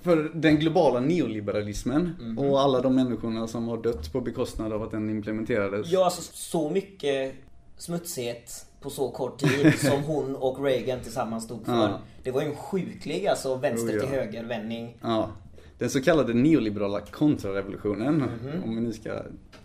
för 0.00 0.30
den 0.34 0.56
globala 0.56 1.00
neoliberalismen 1.00 2.12
Mhm. 2.20 2.38
och 2.38 2.60
alla 2.60 2.80
de 2.80 2.94
människorna 2.94 3.46
som 3.46 3.68
har 3.68 3.82
dött 3.82 4.12
på 4.12 4.20
bekostnad 4.20 4.72
av 4.72 4.82
att 4.82 4.90
den 4.90 5.10
implementerades. 5.10 5.90
Ja, 5.92 6.04
alltså 6.04 6.22
så 6.34 6.70
mycket 6.70 7.34
smutsighet 7.76 8.66
på 8.80 8.90
så 8.90 9.10
kort 9.10 9.38
tid 9.40 9.74
som 9.78 10.02
hon 10.02 10.36
och 10.36 10.64
Reagan 10.64 11.00
tillsammans 11.00 11.44
stod 11.44 11.66
för. 11.66 11.72
Ja. 11.72 11.98
Det 12.22 12.30
var 12.30 12.42
ju 12.42 12.48
en 12.48 12.56
sjuklig 12.56 13.26
alltså 13.26 13.54
vänster 13.54 13.88
Oh, 13.92 13.94
ja. 13.94 14.00
till 14.00 14.08
höger 14.10 14.44
vändning. 14.44 14.96
Ja. 15.02 15.28
Den 15.78 15.90
så 15.90 16.00
kallade 16.02 16.34
neoliberala 16.34 17.00
kontrarevolutionen. 17.00 18.14
Mhm. 18.16 18.64
Om 18.64 18.74
vi 18.74 18.80
nu 18.80 18.92
ska, 18.92 19.08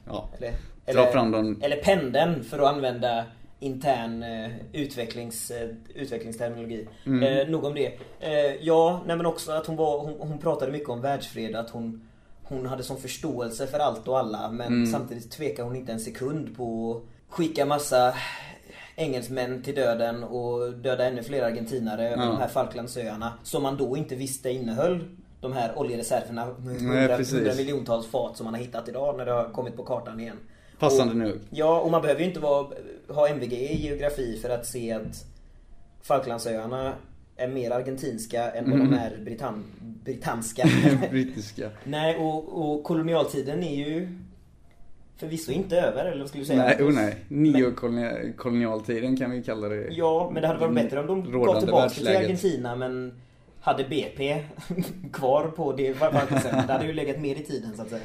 ja. 0.08 0.30
Eller, 0.38 0.52
Dra 0.52 1.02
eller, 1.02 1.12
fram 1.12 1.32
den. 1.32 1.62
eller 1.62 1.76
pendeln 1.84 2.44
för 2.44 2.60
att 2.60 2.74
använda 2.76 3.26
intern 3.62 4.24
eh, 4.24 4.52
utvecklings, 4.74 5.52
eh, 5.52 5.70
utvecklingsterminologi. 5.96 6.88
Mm. 7.06 7.24
Eh, 7.24 7.48
nog 7.48 7.64
om 7.64 7.74
det. 7.74 7.88
Eh, 8.20 8.56
ja, 8.62 9.02
nej 9.06 9.18
men 9.18 9.26
också 9.26 9.52
att 9.52 9.66
hon 9.68 9.76
var, 9.76 10.00
hon, 10.00 10.16
hon 10.30 10.38
pratade 10.38 10.72
mycket 10.72 10.90
om 10.90 11.02
världsfred, 11.02 11.56
att 11.56 11.70
hon 11.70 12.08
hon 12.44 12.66
hade 12.66 12.84
sån 12.84 12.98
förståelse 12.98 13.68
för 13.68 13.80
allt 13.80 14.08
och 14.08 14.20
alla 14.20 14.52
men 14.52 14.68
Mm. 14.68 14.86
samtidigt 14.86 15.32
tvekar 15.32 15.64
hon 15.64 15.76
inte 15.76 15.92
en 15.92 16.00
sekund 16.00 16.58
på 16.58 16.96
att 17.30 17.34
skicka 17.36 17.66
massa 17.66 18.14
engelsmän 18.96 19.62
till 19.64 19.76
döden 19.76 20.24
och 20.24 20.74
döda 20.74 21.06
ännu 21.08 21.24
fler 21.24 21.44
argentinare 21.44 22.10
över 22.10 22.24
Ja. 22.24 22.30
de 22.30 22.38
här 22.38 22.48
Falklandsöarna 22.48 23.34
som 23.44 23.64
man 23.64 23.78
då 23.78 23.98
inte 23.98 24.16
visste 24.16 24.50
innehöll 24.52 25.04
de 25.42 25.54
här 25.54 25.80
oljereserverna 25.80 26.46
med 26.46 26.82
hundra 27.32 27.56
miljontals 27.58 28.08
fat 28.08 28.38
som 28.38 28.44
man 28.46 28.54
har 28.54 28.62
hittat 28.62 28.90
idag 28.90 29.18
när 29.18 29.26
det 29.26 29.32
har 29.32 29.50
kommit 29.50 29.76
på 29.78 29.84
kartan 29.84 30.20
igen. 30.20 30.38
Passande 30.82 31.12
och, 31.12 31.18
nog. 31.30 31.40
Ja, 31.50 31.80
och 31.80 31.92
man 31.92 32.02
behöver 32.02 32.22
ju 32.22 32.28
inte 32.28 32.40
vara, 32.40 32.68
ha 33.08 33.28
MVG 33.28 33.54
i 33.54 33.88
geografi 33.88 34.40
för 34.42 34.50
att 34.50 34.66
se 34.66 34.92
att 34.92 35.26
Falklandsöarna 36.02 36.94
är 37.38 37.48
mer 37.48 37.72
argentinska 37.72 38.52
än 38.52 38.72
vad 38.72 38.80
Mm. 38.80 38.92
de 38.92 38.98
är 38.98 39.18
britann, 39.26 39.64
brittanska. 40.04 40.68
Brittiska. 41.12 41.70
Nej, 41.84 42.18
och, 42.18 42.62
och 42.62 42.84
kolonialtiden 42.84 43.64
är 43.64 43.76
ju 43.76 44.08
förvisso 45.18 45.52
inte 45.52 45.82
över, 45.82 46.06
eller 46.06 46.20
vad 46.20 46.28
skulle 46.28 46.42
du 46.42 46.46
säga? 46.48 46.64
Nej, 46.64 46.84
oh 46.84 46.94
nej. 46.94 47.16
Neokolonialtiden 47.28 49.18
kan 49.18 49.32
vi 49.32 49.44
kalla 49.44 49.70
det. 49.70 49.88
Ja, 49.92 50.30
men 50.34 50.42
det 50.42 50.48
hade 50.48 50.60
varit 50.60 50.76
bättre 50.76 51.00
om 51.00 51.08
de 51.08 51.32
gav 51.32 51.60
tillbaka 51.60 51.90
till. 51.90 52.08
Argentina 52.08 52.76
men 52.76 53.22
hade 53.62 53.84
BP 53.84 54.44
kvar 55.14 55.48
på 55.48 55.74
det. 55.74 55.94
Det 55.94 56.74
hade 56.74 56.86
ju 56.86 56.94
legat 56.94 57.20
mer 57.20 57.36
i 57.36 57.44
tiden 57.44 57.76
så 57.76 57.82
att 57.82 57.90
säga. 57.90 58.02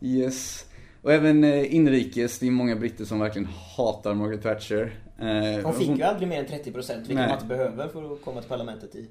Yes. 0.00 0.66
Och 1.06 1.12
även 1.12 1.44
eh, 1.44 1.74
inrikes, 1.74 2.38
det 2.38 2.46
är 2.46 2.50
många 2.50 2.76
britter 2.76 3.04
som 3.04 3.18
verkligen 3.18 3.48
hatar 3.76 4.14
Margaret 4.14 4.42
Thatcher. 4.42 4.94
Eh, 5.18 5.64
Hon 5.64 5.74
fick 5.74 5.88
ju 5.88 6.02
aldrig 6.02 6.28
mer 6.28 6.38
än 6.38 6.46
30% 6.46 6.64
vilket 6.64 7.08
Nej. 7.08 7.28
man 7.28 7.32
inte 7.32 7.46
behöver 7.46 7.88
för 7.88 8.12
att 8.12 8.22
komma 8.22 8.40
till 8.40 8.48
parlamentet 8.48 8.94
i. 8.94 9.08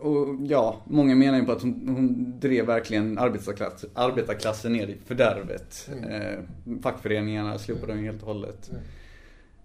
Och 0.00 0.26
ja, 0.46 0.76
många 0.84 1.14
menar 1.14 1.38
ju 1.38 1.44
på 1.44 1.52
att 1.52 1.62
hon, 1.62 1.82
hon 1.86 2.34
drev 2.40 2.66
verkligen 2.66 3.18
arbetarklass, 3.18 3.84
arbetarklassen 3.94 4.72
ner 4.72 4.86
i 4.86 4.96
fördärvet. 5.06 5.90
Mm. 5.92 6.10
Eh, 6.10 6.38
fackföreningarna 6.82 7.58
slopade 7.58 7.92
hon 7.92 8.04
helt 8.04 8.22
och 8.22 8.28
hållet. 8.28 8.70
Mm. 8.70 8.82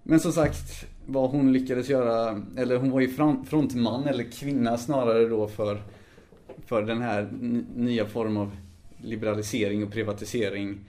Men 0.03 0.19
som 0.19 0.31
sagt, 0.31 0.85
vad 1.05 1.29
hon 1.29 1.53
lyckades 1.53 1.89
göra, 1.89 2.41
eller 2.57 2.77
hon 2.77 2.91
var 2.91 2.99
ju 2.99 3.07
frontman, 3.49 4.07
eller 4.07 4.23
kvinna 4.23 4.77
snarare 4.77 5.27
då 5.27 5.47
för, 5.47 5.81
för 6.65 6.81
den 6.81 7.01
här 7.01 7.29
nya 7.75 8.05
form 8.05 8.37
av 8.37 8.51
liberalisering 9.01 9.83
och 9.83 9.91
privatisering. 9.91 10.79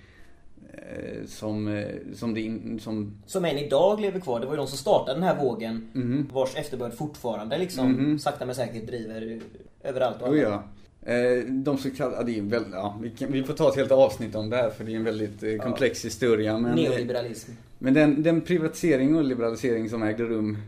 Eh, 0.83 1.27
som, 1.27 1.69
eh, 1.69 1.87
som 2.15 2.35
det 2.35 2.59
som, 2.83 3.13
Som 3.27 3.45
än 3.45 3.59
idag 3.59 4.01
lever 4.01 4.21
kvar. 4.21 4.41
Det 4.41 4.47
var 4.47 4.53
ju 4.53 4.57
de 4.57 4.67
som 4.67 4.79
startade 4.79 5.17
den 5.21 5.23
här 5.29 5.37
vågen. 5.45 5.89
mhm. 5.93 6.29
Vars 6.33 6.57
efterbörd 6.57 6.93
fortfarande 6.95 7.59
liksom 7.59 7.93
Mhm. 7.93 8.19
sakta 8.19 8.47
men 8.47 8.55
säkert 8.55 8.87
driver 8.87 9.41
överallt 9.83 10.23
och 10.23 10.29
Oh, 10.29 10.39
ja. 10.39 10.63
Eh, 11.03 11.45
De 11.47 11.79
så 11.79 11.91
kallade, 11.91 12.17
ja, 12.17 12.23
det 12.23 12.35
är 12.35 12.39
en 12.39 12.49
väldigt, 12.49 12.73
ja, 12.73 12.99
vi, 13.03 13.11
kan, 13.11 13.33
vi 13.33 13.45
får 13.45 13.55
ta 13.55 13.69
ett 13.69 13.77
helt 13.77 13.93
avsnitt 13.93 14.35
om 14.35 14.51
det 14.51 14.57
här 14.57 14.71
för 14.71 14.85
det 14.85 14.93
är 14.93 14.97
en 14.97 15.05
väldigt 15.05 15.43
eh, 15.43 15.57
komplex 15.57 16.05
historia. 16.05 16.59
Men, 16.59 16.77
Neoliberalism. 16.77 17.51
men 17.79 17.95
den, 17.95 18.23
den 18.23 18.41
privatisering 18.41 19.17
och 19.17 19.25
liberalisering 19.25 19.89
som 19.89 20.03
ägde 20.03 20.25
rum 20.25 20.59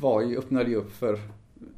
var 0.00 0.22
ju, 0.22 0.38
öppnade 0.38 0.70
ju 0.70 0.76
upp 0.76 0.92
för 0.92 1.18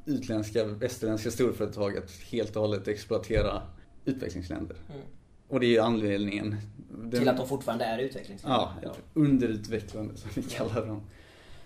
utländska, 0.07 0.65
västerländska 0.65 1.31
storföretag 1.31 1.97
att 1.99 2.11
helt 2.31 2.57
och 2.57 2.63
hållet 2.63 2.89
exploatera 2.89 3.63
utvecklingsländer. 4.05 4.77
Mm. 4.95 5.01
Och 5.49 5.61
det 5.61 5.67
är 5.67 5.71
ju 5.71 5.79
anledningen. 5.79 6.57
Den, 6.89 7.11
Till 7.11 7.29
att 7.29 7.37
de 7.37 7.49
fortfarande 7.49 7.85
är 7.85 7.99
utvecklingsländer. 7.99 8.69
Ja, 8.83 8.95
underutvecklande 9.15 10.17
som 10.17 10.31
vi 10.35 10.43
kallar 10.43 10.87
dem. 10.87 11.03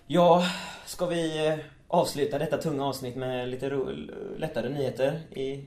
Ja, 0.07 0.45
ska 0.85 1.05
vi 1.05 1.47
eh, 1.47 1.53
avsluta 1.87 2.39
detta 2.39 2.57
tunga 2.57 2.85
avsnitt 2.85 3.15
med 3.15 3.49
lite 3.49 3.69
lättare 4.37 4.69
nyheter? 4.69 5.19
I, 5.31 5.65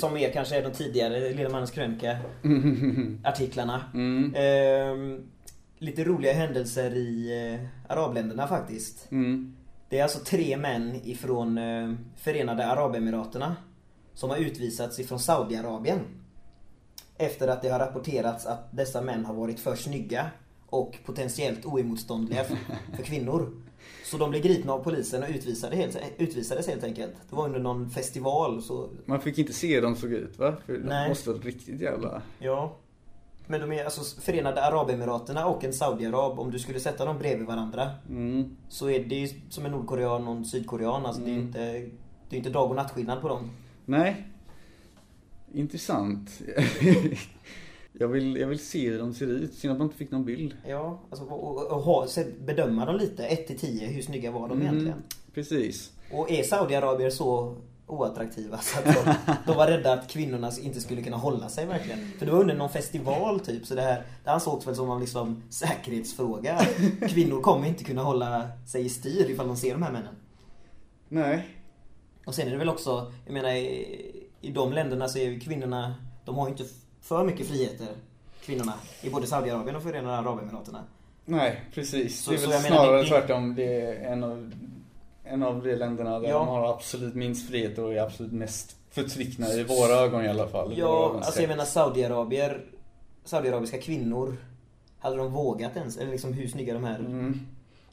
som 0.00 0.14
mer 0.14 0.32
kanske 0.32 0.56
är 0.56 0.62
de 0.62 0.72
tidigare 0.72 1.32
Lillemannens 1.32 1.70
krönika 1.70 2.18
artiklarna. 3.24 3.84
Mm. 3.94 4.34
Ehm, 4.36 5.28
lite 5.78 6.04
roliga 6.04 6.32
händelser 6.32 6.94
i 6.94 7.40
eh, 7.54 7.92
arabländerna 7.92 8.46
faktiskt. 8.46 9.12
Mm. 9.12 9.56
Det 9.88 9.98
är 9.98 10.02
alltså 10.02 10.18
tre 10.18 10.56
män 10.56 11.00
ifrån 11.04 11.58
eh, 11.58 11.92
Förenade 12.16 12.66
Arabemiraterna 12.66 13.56
som 14.14 14.30
har 14.30 14.36
utvisats 14.36 15.00
ifrån 15.00 15.18
Saudiarabien. 15.18 16.00
Efter 17.18 17.48
att 17.48 17.62
det 17.62 17.68
har 17.68 17.78
rapporterats 17.78 18.46
att 18.46 18.76
dessa 18.76 19.00
män 19.02 19.24
har 19.24 19.34
varit 19.34 19.60
för 19.60 19.76
snygga 19.76 20.30
och 20.66 20.98
potentiellt 21.04 21.64
oemotståndliga 21.66 22.44
för, 22.44 22.56
för 22.96 23.02
kvinnor. 23.02 23.50
Så 24.04 24.16
de 24.18 24.30
blev 24.30 24.42
gripna 24.42 24.72
av 24.72 24.78
polisen 24.84 25.22
och 25.22 25.28
utvisade 25.28 25.76
helt, 25.76 25.98
utvisades 26.18 26.66
helt 26.68 26.84
enkelt. 26.84 27.12
Det 27.30 27.36
var 27.36 27.44
under 27.44 27.60
någon 27.60 27.90
festival 27.90 28.62
så... 28.62 28.88
Man 29.06 29.20
fick 29.20 29.38
inte 29.38 29.52
se 29.52 29.74
hur 29.74 29.82
de 29.82 29.96
såg 29.96 30.12
ut 30.12 30.38
va? 30.38 30.56
För 30.66 30.72
Nej. 30.72 31.02
de 31.02 31.08
måste 31.08 31.30
vara 31.30 31.40
riktigt 31.40 31.80
jävla... 31.80 32.22
Ja. 32.38 32.76
Men 33.46 33.60
de 33.60 33.72
är 33.72 33.84
alltså 33.84 34.20
Förenade 34.20 34.64
Arabemiraterna 34.64 35.46
och 35.46 35.64
en 35.64 35.72
Saudiarab, 35.72 36.38
om 36.40 36.50
du 36.50 36.58
skulle 36.58 36.80
sätta 36.80 37.04
dem 37.04 37.18
bredvid 37.18 37.46
varandra. 37.46 37.90
Mm. 38.08 38.56
Så 38.68 38.90
är 38.90 39.04
det 39.04 39.14
ju 39.14 39.28
som 39.50 39.66
en 39.66 39.72
nordkorean 39.72 40.28
och 40.28 40.36
en 40.36 40.44
sydkorean. 40.44 41.06
Alltså 41.06 41.22
det 41.22 41.30
är 41.30 41.32
Mm. 41.34 41.46
inte, 41.46 41.58
det 42.28 42.36
är 42.36 42.38
inte 42.38 42.50
dag 42.50 42.70
och 42.70 42.76
nattskillnad 42.76 43.20
på 43.20 43.28
dem. 43.28 43.50
Nej. 43.84 44.26
Intressant. 45.54 46.42
jag, 47.92 48.08
vill, 48.08 48.36
jag 48.36 48.48
vill 48.48 48.58
se 48.58 48.90
hur 48.90 48.98
de 48.98 49.14
ser 49.14 49.26
ut. 49.26 49.54
Synd 49.54 49.72
att 49.72 49.78
man 49.78 49.86
inte 49.86 49.98
fick 49.98 50.10
någon 50.10 50.24
bild. 50.24 50.56
Ja, 50.66 51.00
alltså 51.10 51.24
och, 51.24 51.72
och, 51.72 51.82
ha, 51.82 52.06
bedöma 52.40 52.86
dem 52.86 52.96
lite, 52.96 53.26
1 53.26 53.46
till 53.46 53.58
10, 53.58 53.86
hur 53.86 54.02
snygga 54.02 54.30
var 54.30 54.48
de 54.48 54.62
egentligen? 54.62 54.92
Mm, 54.92 55.02
Precis. 55.34 55.92
Och 56.12 56.30
är 56.30 56.42
Saudiarabier 56.42 57.10
så 57.10 57.56
oattraktiva 57.86 58.58
så 58.58 58.78
att 58.78 58.84
de, 58.84 59.14
de 59.46 59.56
var 59.56 59.66
rädda 59.66 59.92
att 59.92 60.08
kvinnorna 60.10 60.52
inte 60.62 60.80
skulle 60.80 61.02
kunna 61.02 61.16
hålla 61.16 61.48
sig 61.48 61.66
verkligen. 61.66 61.98
För 62.18 62.26
det 62.26 62.32
var 62.32 62.40
under 62.40 62.54
någon 62.54 62.70
festival 62.70 63.40
typ, 63.40 63.66
så 63.66 63.74
det 63.74 63.82
här 63.82 64.04
det 64.24 64.30
ansågs 64.30 64.66
väl 64.66 64.76
som 64.76 64.90
en 64.90 65.00
liksom 65.00 65.42
säkerhetsfråga. 65.50 66.66
Kvinnor 67.08 67.40
kommer 67.40 67.68
inte 67.68 67.84
kunna 67.84 68.02
hålla 68.02 68.48
sig 68.66 68.84
i 68.84 68.88
styr 68.88 69.30
ifall 69.30 69.48
de 69.48 69.56
ser 69.56 69.72
de 69.72 69.82
här 69.82 69.92
männen. 69.92 70.14
Nej. 71.08 71.48
Och 72.26 72.34
sen 72.34 72.46
är 72.46 72.50
det 72.50 72.56
väl 72.56 72.68
också, 72.68 73.12
jag 73.24 73.32
menar 73.34 73.48
i, 74.42 74.50
de 74.50 74.72
länderna 74.72 75.08
så 75.08 75.18
är 75.18 75.22
ju 75.30 75.40
kvinnorna, 75.40 75.94
de 76.24 76.36
har 76.38 76.46
ju 76.46 76.50
inte 76.52 76.64
för 77.00 77.24
mycket 77.24 77.46
friheter, 77.48 77.88
kvinnorna, 78.44 78.74
i 79.02 79.10
både 79.10 79.26
Saudiarabien 79.26 79.76
och 79.76 79.82
Förenade 79.82 80.16
Arabemiraterna. 80.16 80.84
Nej, 81.24 81.60
precis. 81.74 82.20
Så- 82.22 82.30
det 82.30 82.36
är 82.36 82.40
väl 82.40 82.50
jag 82.50 82.62
menar, 82.62 82.76
snarare 82.76 83.02
det- 83.02 83.08
tvärtom. 83.08 83.54
Det 83.54 83.80
är 83.80 84.12
en 84.12 84.24
av, 84.24 84.52
en 85.24 85.42
av 85.42 85.62
de 85.64 85.74
länderna 85.74 86.18
där 86.20 86.28
Ja. 86.28 86.38
de 86.38 86.48
har 86.48 86.72
absolut 86.74 87.14
minst 87.14 87.48
frihet 87.50 87.78
och 87.78 87.92
är 87.94 87.98
absolut 88.02 88.32
mest 88.32 88.76
förtryckna 88.90 89.48
i 89.52 89.64
våra 89.64 89.92
ögon 89.92 90.24
i 90.24 90.28
alla 90.28 90.48
fall. 90.48 90.74
Ja, 90.76 91.12
alltså 91.22 91.40
jag 91.40 91.48
menar 91.48 91.64
Saudiarabier, 91.64 92.64
Saudiarabiska 93.24 93.78
kvinnor, 93.78 94.36
hade 94.98 95.16
de 95.16 95.32
vågat 95.32 95.76
ens? 95.76 95.96
Eller 95.96 96.10
liksom 96.12 96.32
hur 96.32 96.48
snygga 96.48 96.74
de 96.74 96.84
här... 96.84 96.98
Mm. 96.98 97.40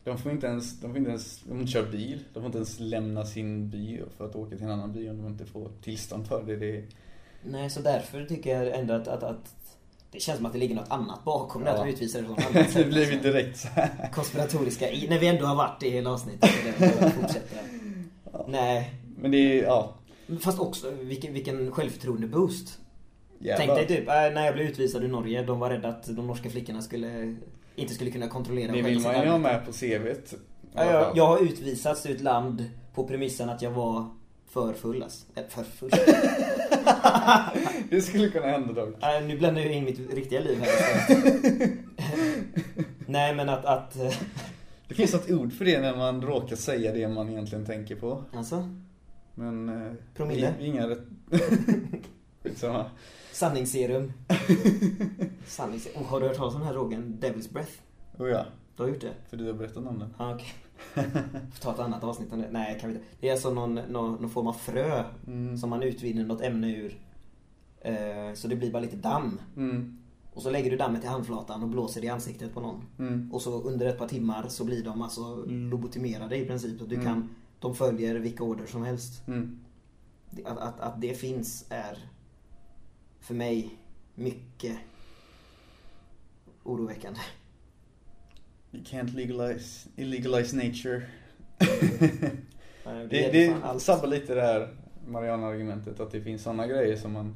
De 0.04 0.18
får 0.18 0.32
inte 0.32 0.48
ens, 0.48 0.80
de 0.80 0.88
får 0.90 0.98
inte 0.98 1.10
ens, 1.10 1.40
de 1.42 1.50
får 1.50 1.60
inte 1.60 1.72
köra 1.72 1.86
bil. 1.92 2.20
De 2.34 2.40
får 2.40 2.46
inte 2.46 2.58
ens 2.58 2.80
lämna 2.80 3.26
sin 3.26 3.70
by 3.70 4.00
för 4.18 4.26
att 4.26 4.36
åka 4.36 4.56
till 4.56 4.66
en 4.66 4.72
annan 4.72 4.94
by 4.94 5.10
om 5.10 5.18
de 5.18 5.28
inte 5.28 5.46
får 5.46 5.70
tillstånd 5.84 6.28
för 6.28 6.44
det. 6.44 6.56
det 6.56 6.84
Nej, 7.44 7.70
så 7.70 7.82
därför 7.82 8.26
tycker 8.26 8.60
jag 8.64 8.80
ändå 8.80 8.94
att, 8.94 9.08
att, 9.08 9.24
att 9.24 9.56
det 10.12 10.20
känns 10.20 10.38
som 10.38 10.46
att 10.46 10.54
det 10.54 10.60
ligger 10.60 10.76
något 10.76 10.90
annat 10.92 11.24
bakom 11.24 11.64
det, 11.64 11.70
Ja. 11.70 11.76
att 11.76 11.86
de 11.86 11.90
utvisar 11.94 12.22
det 12.22 12.26
på 12.28 12.32
något 12.32 12.40
annat 12.56 12.68
det 12.68 12.72
sätt. 12.74 12.88
blir 12.88 13.12
ju 13.12 13.20
direkt 13.20 13.58
så 13.58 13.68
här. 13.68 14.10
Konspiratoriska, 14.14 14.92
i, 14.92 15.08
när 15.08 15.20
vi 15.20 15.28
ändå 15.28 15.46
har 15.46 15.56
varit 15.56 15.80
det 15.80 15.88
i 15.88 15.92
hela 15.92 16.12
avsnittet. 16.12 16.50
det 16.66 16.72
får 16.74 17.10
fortsätta. 17.10 17.56
Nej, 18.48 18.94
Men 19.22 19.32
det 19.32 19.38
är, 19.60 19.64
ja. 19.64 19.96
fast 20.42 20.60
också 20.60 20.92
vilken, 20.92 21.34
vilken 21.34 21.72
självförtroende-boost. 21.72 22.80
Tänk 23.58 23.70
dig 23.76 23.88
typ, 23.88 24.08
äh, 24.08 24.14
när 24.14 24.46
jag 24.46 24.54
blev 24.54 24.68
utvisad 24.68 25.04
ur 25.04 25.08
Norge, 25.08 25.44
de 25.44 25.60
var 25.60 25.70
rädda 25.70 25.88
att 25.90 26.16
de 26.16 26.28
norska 26.28 26.50
flickorna 26.50 26.82
skulle 26.82 27.36
inte 27.80 27.94
skulle 27.94 28.12
kunna 28.12 28.28
kontrollera 28.28 28.72
Det 28.72 28.82
vill 28.82 29.00
man 29.00 29.24
ju 29.24 29.30
ha 29.30 29.38
med 29.38 29.66
på 29.66 29.72
CVt. 29.72 30.34
jag, 30.76 31.12
jag 31.18 31.28
har 31.28 31.40
utvisats 31.40 32.06
ur 32.06 32.16
ett 32.16 32.22
land 32.22 32.66
på 32.94 33.08
premissen 33.08 33.50
att 33.50 33.62
jag 33.62 33.72
var 33.72 34.06
för 34.50 34.74
full 34.74 35.04
alltså. 35.04 35.26
Äh, 35.36 35.44
för 35.50 35.64
full. 35.64 35.90
Det 37.90 38.02
skulle 38.02 38.30
kunna 38.30 38.48
hända 38.48 38.74
dock. 38.74 39.04
äh, 39.04 39.28
nu 39.28 39.38
bländar 39.38 39.62
jag 39.62 39.72
in 39.72 39.84
mitt 39.84 40.14
riktiga 40.14 40.40
liv 40.40 40.62
här. 40.62 41.70
Nej 43.06 43.36
men 43.36 43.50
att, 43.50 43.66
att 43.66 43.96
eh, 43.96 44.14
Det 44.88 44.94
finns 44.94 45.14
ett 45.14 45.32
ord 45.32 45.54
för 45.54 45.66
det 45.66 45.82
när 45.82 45.96
man 45.98 46.22
råkar 46.22 46.56
säga 46.56 46.94
det 46.94 47.08
man 47.08 47.30
egentligen 47.30 47.66
tänker 47.66 47.96
på. 47.96 48.24
alltså, 48.34 48.70
Men... 49.36 49.70
eh, 49.70 49.94
Promille? 50.16 50.54
Inga 50.60 50.90
rätt... 50.90 51.04
Skitsamma. 52.44 52.86
sanningsserum. 53.34 54.12
sanningsserum. 55.46 56.02
Oh, 56.02 56.08
har 56.08 56.20
du 56.22 56.28
hört 56.28 56.38
talas 56.38 56.54
om 56.54 56.60
den 56.60 56.68
här 56.68 56.74
drogen 56.74 57.18
Devil's 57.22 57.54
Breath? 57.54 57.72
Oh 58.18 58.30
ja, 58.30 58.46
Du 58.76 58.84
har 58.84 58.90
gjort 58.90 59.02
det? 59.02 59.14
för 59.30 59.38
du 59.38 59.46
har 59.46 59.54
berättat 59.54 59.78
om 59.78 60.00
den. 60.00 60.14
Ja, 60.18 60.34
okej. 60.36 60.48
Får 61.54 61.62
ta 61.62 61.74
ett 61.74 61.80
annat 61.80 62.04
avsnitt 62.04 62.34
om 62.34 62.40
det. 62.42 62.48
Nej, 62.52 62.78
kan 62.80 62.90
vi 62.90 62.96
inte. 62.96 63.08
Det 63.20 63.28
är 63.28 63.32
alltså 63.32 63.50
någon, 63.54 63.76
någon, 63.76 64.12
någon 64.22 64.30
form 64.30 64.48
av 64.48 64.54
frö 64.54 65.04
Mm. 65.28 65.58
som 65.58 65.70
man 65.70 65.84
utvinner 65.84 66.24
något 66.26 66.42
ämne 66.42 66.76
ur. 66.76 67.00
Eh, 67.82 68.34
så 68.36 68.48
det 68.48 68.56
blir 68.56 68.72
bara 68.72 68.80
lite 68.84 68.96
damm. 68.96 69.40
Mm. 69.58 69.98
Och 70.34 70.42
så 70.42 70.50
lägger 70.50 70.72
du 70.72 70.78
dammet 70.78 71.04
i 71.04 71.08
handflatan 71.08 71.64
och 71.64 71.70
blåser 71.70 72.02
det 72.02 72.08
i 72.08 72.10
ansiktet 72.10 72.54
på 72.54 72.60
någon. 72.62 72.84
Mm. 73.00 73.32
Och 73.34 73.42
så 73.42 73.62
under 73.62 73.86
ett 73.86 73.98
par 73.98 74.08
timmar 74.08 74.46
så 74.48 74.66
blir 74.66 74.84
de 74.84 75.02
alltså 75.02 75.36
lobotomerade 75.46 76.38
i 76.38 76.46
princip. 76.46 76.80
Så 76.80 76.86
du 76.86 76.96
Mm. 76.96 77.08
kan, 77.08 77.30
de 77.60 77.76
följer 77.76 78.16
vilka 78.16 78.44
order 78.44 78.66
som 78.66 78.84
helst. 78.84 79.28
Mm. 79.28 79.60
Att, 80.46 80.58
att, 80.58 80.80
att 80.80 81.02
det 81.02 81.14
finns 81.14 81.66
är 81.70 81.98
för 83.22 83.34
mig 83.34 83.70
mycket 84.16 84.78
oroväckande. 86.64 87.20
You 88.72 88.84
can't 88.84 89.16
legalize, 89.16 89.90
illegalize 89.96 90.56
nature. 90.56 91.02
Det, 93.10 93.26
är 93.26 93.32
det 93.32 93.80
sabbar 93.80 94.08
lite 94.08 94.36
det 94.36 94.42
här 94.42 94.70
Mariana-argumentet 95.08 96.00
att 96.00 96.12
det 96.12 96.22
finns 96.22 96.44
sådana 96.44 96.68
grejer 96.68 96.96
som 96.96 97.12
man... 97.12 97.36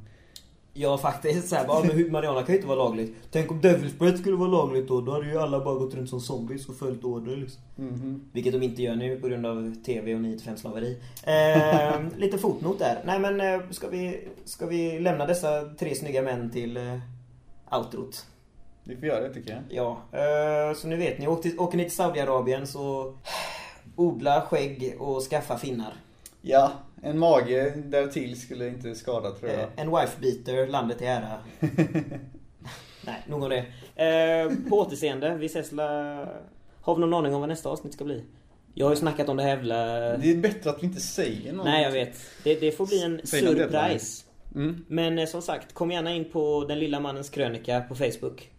Ja 0.75 0.97
faktiskt 0.97 1.49
såhär, 1.49 1.67
bara, 1.67 1.83
men 1.83 2.11
Mariana 2.11 2.43
kan 2.43 2.47
ju 2.47 2.55
inte 2.55 2.67
vara 2.67 2.83
lagligt. 2.83 3.15
Tänk 3.31 3.51
om 3.51 3.61
Devil's 3.61 3.97
Breath 3.99 4.17
skulle 4.17 4.35
vara 4.35 4.49
lagligt 4.49 4.87
då, 4.87 5.01
då 5.01 5.11
hade 5.11 5.25
ju 5.25 5.39
alla 5.39 5.63
bara 5.63 5.75
gått 5.75 5.93
runt 5.93 6.09
som 6.09 6.19
zombies 6.19 6.69
och 6.69 6.75
följt 6.75 7.03
order 7.03 7.35
liksom. 7.35 7.61
Mhm. 7.75 8.21
Vilket 8.31 8.53
de 8.53 8.63
inte 8.63 8.81
gör 8.81 8.95
nu 8.95 9.19
på 9.19 9.27
grund 9.27 9.45
av 9.45 9.75
TV 9.85 10.15
och 10.15 10.21
9 10.21 10.39
5 10.39 10.57
slaveri. 10.57 10.97
Eh, 11.23 12.01
lite 12.17 12.37
fotnot 12.37 12.79
där. 12.79 13.01
Nej 13.05 13.19
men 13.19 13.41
eh, 13.41 13.69
ska 13.69 13.87
vi, 13.87 14.27
ska 14.45 14.65
vi 14.65 14.99
lämna 14.99 15.25
dessa 15.25 15.61
tre 15.79 15.95
snygga 15.95 16.21
män 16.21 16.51
till 16.51 16.77
eh, 16.77 16.99
outrot? 17.71 18.25
Vi 18.83 18.95
får 18.95 19.05
göra 19.05 19.27
det 19.27 19.33
tycker 19.33 19.51
jag. 19.51 19.61
Ja, 19.69 20.19
eh, 20.19 20.75
så 20.75 20.87
nu 20.87 20.95
vet 20.95 21.19
ni. 21.19 21.27
Åker, 21.27 21.61
åker 21.61 21.77
ni 21.77 21.83
till 21.83 21.95
Saudiarabien 21.95 22.67
så 22.67 23.13
odla 23.95 24.41
skägg 24.41 24.95
och 24.99 25.21
skaffa 25.21 25.57
finnar. 25.57 25.93
Ja, 26.41 26.71
en 27.03 27.19
mage 27.19 27.73
där 27.85 28.07
till 28.07 28.41
skulle 28.41 28.67
inte 28.67 28.95
skada 28.95 29.31
tror 29.31 29.51
jag. 29.51 29.59
Eh, 29.59 29.67
en 29.75 29.91
wife 29.91 30.21
beater, 30.21 30.67
landet 30.67 31.01
i 31.01 31.05
ära. 31.05 31.37
Nej, 33.05 33.23
nog 33.27 33.43
om 33.43 33.49
det. 33.49 33.65
Eh, 34.05 34.69
på 34.69 34.79
återseende, 34.79 35.35
vi 35.35 35.45
ses 35.45 35.71
la... 35.71 35.83
Har 36.81 36.95
vi 36.95 37.01
någon 37.01 37.13
aning 37.13 37.33
om 37.33 37.39
vad 37.39 37.49
nästa 37.49 37.69
avsnitt 37.69 37.93
ska 37.93 38.03
bli? 38.03 38.23
Jag 38.73 38.85
har 38.85 38.91
ju 38.91 38.97
snackat 38.97 39.29
om 39.29 39.37
det 39.37 39.43
här 39.43 39.49
jävla... 39.49 39.75
Det 40.17 40.31
är 40.31 40.37
bättre 40.37 40.69
att 40.69 40.83
vi 40.83 40.87
inte 40.87 41.01
säger 41.01 41.53
något. 41.53 41.65
Nej, 41.65 41.83
jag 41.83 41.91
vet. 41.91 42.17
Det, 42.43 42.59
det 42.59 42.71
får 42.71 42.87
bli 42.87 43.03
en 43.03 43.21
surprise. 43.23 44.25
Mm. 44.55 44.85
Men 44.87 45.19
eh, 45.19 45.25
som 45.25 45.41
sagt, 45.41 45.73
kom 45.73 45.91
gärna 45.91 46.13
in 46.13 46.25
på 46.31 46.65
Den 46.67 46.79
lilla 46.79 46.99
mannens 46.99 47.29
krönika 47.29 47.81
på 47.81 47.95
Facebook. 47.95 48.51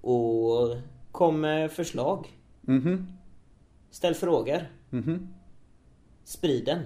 Och 0.00 0.76
kom 1.12 1.40
med 1.40 1.72
förslag. 1.72 2.26
Mhm. 2.60 3.12
Ställ 3.90 4.14
frågor. 4.14 4.66
Mhm. 4.90 5.28
Sprid 6.24 6.64
den. 6.64 6.80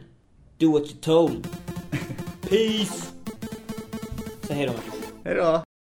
Do 0.62 0.70
what 0.70 0.86
you're 0.86 1.00
told. 1.00 1.48
Peace! 2.48 3.12
Säg 4.42 4.56
Hej 5.24 5.34
då. 5.34 5.71